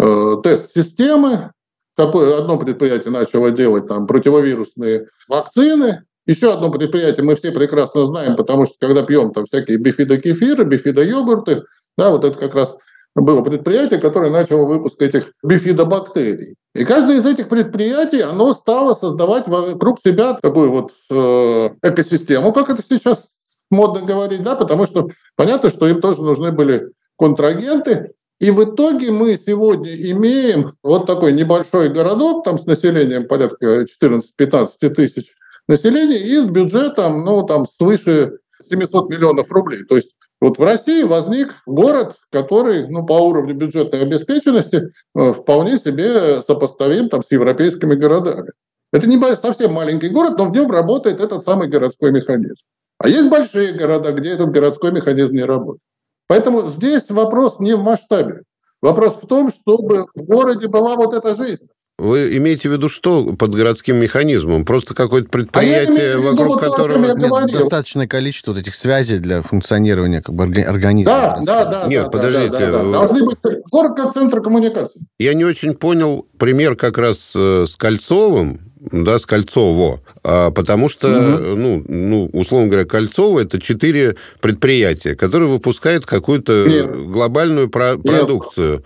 э, 0.00 0.36
тест-системы, 0.42 1.52
одно 1.96 2.58
предприятие 2.58 3.12
начало 3.12 3.52
делать 3.52 3.86
там 3.86 4.08
противовирусные 4.08 5.06
вакцины, 5.28 6.02
Еще 6.26 6.52
одно 6.52 6.70
предприятие 6.70 7.24
мы 7.24 7.36
все 7.36 7.52
прекрасно 7.52 8.06
знаем, 8.06 8.36
потому 8.36 8.66
что 8.66 8.74
когда 8.80 9.02
пьем 9.02 9.32
там 9.32 9.44
всякие 9.46 9.76
бифидокефиры, 9.76 10.64
бифидо-йогурты, 10.64 11.64
да, 11.98 12.10
вот 12.10 12.24
это 12.24 12.38
как 12.38 12.54
раз 12.54 12.74
было 13.14 13.42
предприятие, 13.42 14.00
которое 14.00 14.30
начало 14.30 14.66
выпуск 14.66 15.00
этих 15.00 15.32
бифидобактерий. 15.42 16.56
И 16.74 16.84
каждое 16.84 17.18
из 17.18 17.26
этих 17.26 17.48
предприятий, 17.48 18.20
оно 18.20 18.54
стало 18.54 18.94
создавать 18.94 19.46
вокруг 19.46 20.00
себя 20.00 20.34
такую 20.34 20.70
вот 20.70 20.92
э, 21.10 21.70
экосистему, 21.82 22.52
как 22.52 22.70
это 22.70 22.82
сейчас 22.88 23.22
модно 23.70 24.04
говорить, 24.04 24.42
да, 24.42 24.56
потому 24.56 24.86
что 24.86 25.08
понятно, 25.36 25.70
что 25.70 25.86
им 25.86 26.00
тоже 26.00 26.22
нужны 26.22 26.50
были 26.52 26.90
контрагенты, 27.16 28.12
и 28.40 28.50
в 28.50 28.64
итоге 28.64 29.12
мы 29.12 29.36
сегодня 29.36 29.94
имеем 30.10 30.72
вот 30.82 31.06
такой 31.06 31.32
небольшой 31.32 31.90
городок 31.90 32.44
там 32.44 32.58
с 32.58 32.66
населением 32.66 33.28
порядка 33.28 33.86
14-15 34.02 34.68
тысяч 34.90 35.34
населения 35.68 36.18
и 36.18 36.36
с 36.38 36.46
бюджетом 36.46 37.24
ну, 37.24 37.44
там, 37.44 37.66
свыше 37.78 38.38
700 38.62 39.10
миллионов 39.10 39.50
рублей. 39.50 39.84
То 39.84 39.96
есть 39.96 40.14
вот 40.40 40.58
в 40.58 40.62
России 40.62 41.02
возник 41.04 41.54
город, 41.66 42.16
который 42.30 42.88
ну, 42.88 43.04
по 43.06 43.14
уровню 43.14 43.54
бюджетной 43.54 44.02
обеспеченности 44.02 44.90
э, 45.16 45.32
вполне 45.32 45.78
себе 45.78 46.42
сопоставим 46.42 47.08
там, 47.08 47.22
с 47.22 47.30
европейскими 47.30 47.94
городами. 47.94 48.50
Это 48.92 49.08
не 49.08 49.18
совсем 49.36 49.72
маленький 49.72 50.08
город, 50.08 50.34
но 50.38 50.44
в 50.44 50.52
нем 50.52 50.70
работает 50.70 51.20
этот 51.20 51.44
самый 51.44 51.68
городской 51.68 52.12
механизм. 52.12 52.56
А 52.98 53.08
есть 53.08 53.28
большие 53.28 53.72
города, 53.72 54.12
где 54.12 54.30
этот 54.30 54.50
городской 54.50 54.92
механизм 54.92 55.32
не 55.32 55.44
работает. 55.44 55.80
Поэтому 56.26 56.68
здесь 56.68 57.08
вопрос 57.08 57.58
не 57.58 57.74
в 57.74 57.82
масштабе. 57.82 58.42
Вопрос 58.80 59.14
в 59.14 59.26
том, 59.26 59.50
чтобы 59.50 60.06
в 60.14 60.22
городе 60.22 60.68
была 60.68 60.94
вот 60.94 61.14
эта 61.14 61.34
жизнь. 61.34 61.66
Вы 61.96 62.36
имеете 62.38 62.68
в 62.68 62.72
виду 62.72 62.88
что 62.88 63.24
под 63.34 63.54
городским 63.54 63.96
механизмом? 63.96 64.64
Просто 64.64 64.94
какое-то 64.94 65.28
предприятие, 65.28 66.14
а 66.16 66.20
вокруг 66.20 66.60
которого... 66.60 67.14
Нет, 67.14 67.52
достаточное 67.52 68.08
количество 68.08 68.52
вот 68.52 68.60
этих 68.60 68.74
связей 68.74 69.18
для 69.18 69.42
функционирования 69.42 70.20
как 70.20 70.34
бы, 70.34 70.44
организма. 70.62 71.12
Да, 71.12 71.38
да, 71.42 71.64
да. 71.64 71.86
Нет, 71.86 72.04
да, 72.04 72.10
подождите. 72.10 72.50
Да, 72.50 72.70
да, 72.70 72.82
да. 72.82 72.90
Должны 72.90 73.24
быть 73.24 73.38
город 73.70 73.92
как 73.96 74.14
центр 74.14 74.42
коммуникации. 74.42 75.00
Я 75.20 75.34
не 75.34 75.44
очень 75.44 75.74
понял 75.74 76.26
пример 76.36 76.74
как 76.74 76.98
раз 76.98 77.32
э, 77.36 77.64
с 77.68 77.76
Кольцовым, 77.76 78.72
да, 78.90 79.18
с 79.20 79.24
Кольцово. 79.24 80.00
А, 80.24 80.50
потому 80.50 80.88
что, 80.88 81.08
угу. 81.08 81.56
ну, 81.56 81.84
ну, 81.86 82.30
условно 82.32 82.68
говоря, 82.68 82.86
Кольцово 82.86 83.40
это 83.40 83.60
четыре 83.60 84.16
предприятия, 84.40 85.14
которые 85.14 85.48
выпускают 85.48 86.06
какую-то 86.06 86.66
Нет. 86.66 86.92
глобальную 87.10 87.68
про- 87.68 87.98
продукцию. 87.98 88.84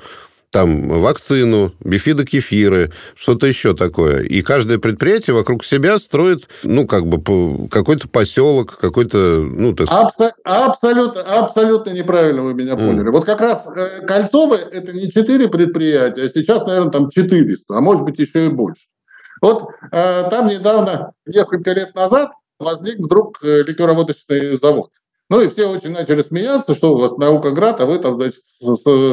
Там 0.51 0.89
вакцину, 0.89 1.73
бифидокефиры, 1.81 2.91
что-то 3.15 3.47
еще 3.47 3.75
такое. 3.75 4.23
И 4.23 4.41
каждое 4.41 4.79
предприятие 4.79 5.35
вокруг 5.35 5.63
себя 5.63 5.99
строит, 5.99 6.49
ну, 6.63 6.87
как 6.87 7.07
бы 7.07 7.69
какой-то 7.69 8.09
поселок, 8.09 8.79
какой-то, 8.79 9.19
ну, 9.43 9.75
так 9.75 9.89
Абсо- 9.89 10.33
абсолютно, 10.45 11.21
абсолютно 11.21 11.91
неправильно 11.91 12.43
вы 12.43 12.55
меня 12.55 12.77
поняли. 12.77 13.09
Mm. 13.09 13.13
Вот 13.13 13.27
как 13.27 13.41
раз 13.41 13.67
э, 13.67 14.07
Кольцово 14.07 14.55
это 14.55 14.93
не 14.95 15.11
четыре 15.13 15.49
предприятия, 15.49 16.23
а 16.23 16.29
сейчас, 16.29 16.67
наверное, 16.67 16.93
там 16.93 17.11
400, 17.11 17.77
а 17.77 17.81
может 17.83 18.05
быть 18.05 18.19
еще 18.19 18.47
и 18.47 18.49
больше. 18.49 18.87
Вот 19.43 19.69
э, 19.93 20.31
там 20.31 20.49
недавно, 20.49 21.13
несколько 21.27 21.73
лет 21.73 21.95
назад, 21.95 22.31
возник 22.59 22.99
вдруг 22.99 23.39
э, 23.43 23.65
ликероводочный 23.65 24.57
завод. 24.57 24.91
Ну 25.31 25.41
и 25.41 25.49
все 25.49 25.67
очень 25.67 25.93
начали 25.93 26.23
смеяться, 26.23 26.75
что 26.75 26.95
у 26.95 26.99
вас 26.99 27.17
наукоград, 27.17 27.81
а 27.81 27.87
вы 27.87 27.99
там, 27.99 28.17
значит, 28.17 28.43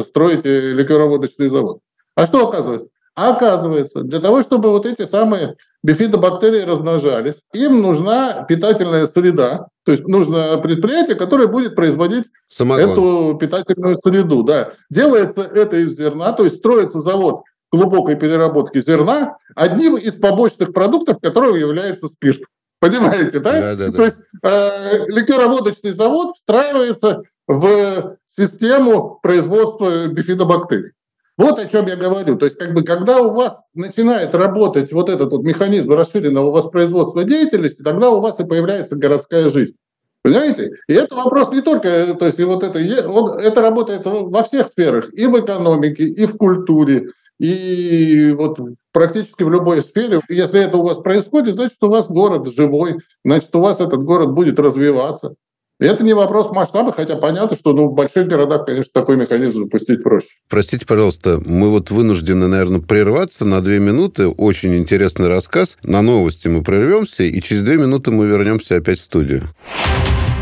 строите 0.08 0.72
ликероводочный 0.72 1.48
завод. 1.48 1.80
А 2.14 2.26
что 2.26 2.48
оказывается? 2.48 2.88
А 3.14 3.34
оказывается, 3.34 4.02
для 4.02 4.20
того, 4.20 4.42
чтобы 4.42 4.70
вот 4.70 4.84
эти 4.84 5.06
самые 5.06 5.56
бифидобактерии 5.82 6.62
размножались, 6.62 7.36
им 7.54 7.80
нужна 7.80 8.44
питательная 8.46 9.06
среда, 9.06 9.68
то 9.84 9.92
есть 9.92 10.06
нужно 10.06 10.58
предприятие, 10.58 11.16
которое 11.16 11.46
будет 11.46 11.74
производить 11.74 12.24
Самогон. 12.48 12.90
эту 12.90 13.38
питательную 13.40 13.96
среду. 13.96 14.42
Да. 14.42 14.72
Делается 14.90 15.42
это 15.42 15.76
из 15.76 15.96
зерна, 15.96 16.32
то 16.32 16.44
есть 16.44 16.56
строится 16.56 17.00
завод 17.00 17.42
глубокой 17.72 18.16
переработки 18.16 18.80
зерна 18.80 19.38
одним 19.54 19.96
из 19.96 20.14
побочных 20.14 20.72
продуктов, 20.72 21.18
которого 21.20 21.56
является 21.56 22.08
спирт. 22.08 22.42
Понимаете, 22.88 23.40
да? 23.40 23.52
да, 23.52 23.76
да, 23.76 23.88
да. 23.88 23.96
То 23.96 24.04
есть 24.04 24.18
э, 24.42 25.06
ликероводочный 25.08 25.92
завод 25.92 26.36
встраивается 26.36 27.22
в 27.46 28.16
систему 28.26 29.18
производства 29.22 30.08
бифидобактерий. 30.08 30.92
Вот 31.38 31.58
о 31.58 31.68
чем 31.68 31.86
я 31.86 31.96
говорю. 31.96 32.36
То 32.36 32.46
есть, 32.46 32.58
как 32.58 32.72
бы, 32.72 32.82
когда 32.82 33.20
у 33.20 33.34
вас 33.34 33.60
начинает 33.74 34.34
работать 34.34 34.92
вот 34.92 35.10
этот 35.10 35.32
вот 35.32 35.42
механизм 35.42 35.92
расширенного 35.92 36.50
воспроизводства 36.50 37.24
деятельности, 37.24 37.82
тогда 37.82 38.10
у 38.10 38.20
вас 38.20 38.40
и 38.40 38.44
появляется 38.44 38.96
городская 38.96 39.50
жизнь. 39.50 39.76
Понимаете? 40.22 40.72
И 40.88 40.94
это 40.94 41.14
вопрос 41.14 41.50
не 41.52 41.60
только, 41.60 42.14
то 42.14 42.26
есть, 42.26 42.40
и 42.40 42.44
вот 42.44 42.64
это, 42.64 42.80
он, 43.08 43.38
это 43.38 43.60
работает 43.60 44.02
во 44.04 44.42
всех 44.42 44.68
сферах, 44.68 45.12
и 45.12 45.26
в 45.26 45.38
экономике, 45.38 46.04
и 46.04 46.26
в 46.26 46.36
культуре, 46.36 47.10
и 47.38 48.34
вот 48.36 48.58
практически 48.92 49.42
в 49.42 49.50
любой 49.50 49.82
сфере, 49.82 50.20
если 50.28 50.62
это 50.62 50.78
у 50.78 50.84
вас 50.84 50.98
происходит, 50.98 51.56
значит, 51.56 51.76
у 51.82 51.88
вас 51.88 52.08
город 52.08 52.52
живой, 52.54 52.96
значит, 53.24 53.54
у 53.54 53.60
вас 53.60 53.80
этот 53.80 54.02
город 54.04 54.32
будет 54.32 54.58
развиваться. 54.58 55.34
И 55.78 55.84
это 55.84 56.02
не 56.04 56.14
вопрос 56.14 56.50
масштаба, 56.52 56.90
хотя 56.90 57.16
понятно, 57.16 57.54
что 57.54 57.74
ну, 57.74 57.90
в 57.90 57.94
больших 57.94 58.28
городах, 58.28 58.64
конечно, 58.64 58.90
такой 58.94 59.18
механизм 59.18 59.64
запустить 59.64 60.02
проще. 60.02 60.28
Простите, 60.48 60.86
пожалуйста, 60.86 61.38
мы 61.44 61.68
вот 61.70 61.90
вынуждены, 61.90 62.48
наверное, 62.48 62.80
прерваться 62.80 63.44
на 63.44 63.60
две 63.60 63.78
минуты. 63.78 64.28
Очень 64.28 64.74
интересный 64.74 65.28
рассказ. 65.28 65.76
На 65.82 66.00
новости 66.00 66.48
мы 66.48 66.62
прервемся, 66.62 67.24
и 67.24 67.42
через 67.42 67.62
две 67.62 67.76
минуты 67.76 68.10
мы 68.10 68.24
вернемся 68.24 68.76
опять 68.76 68.98
в 68.98 69.02
студию. 69.02 69.42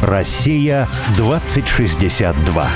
Россия 0.02 0.86
2062. 1.16 2.70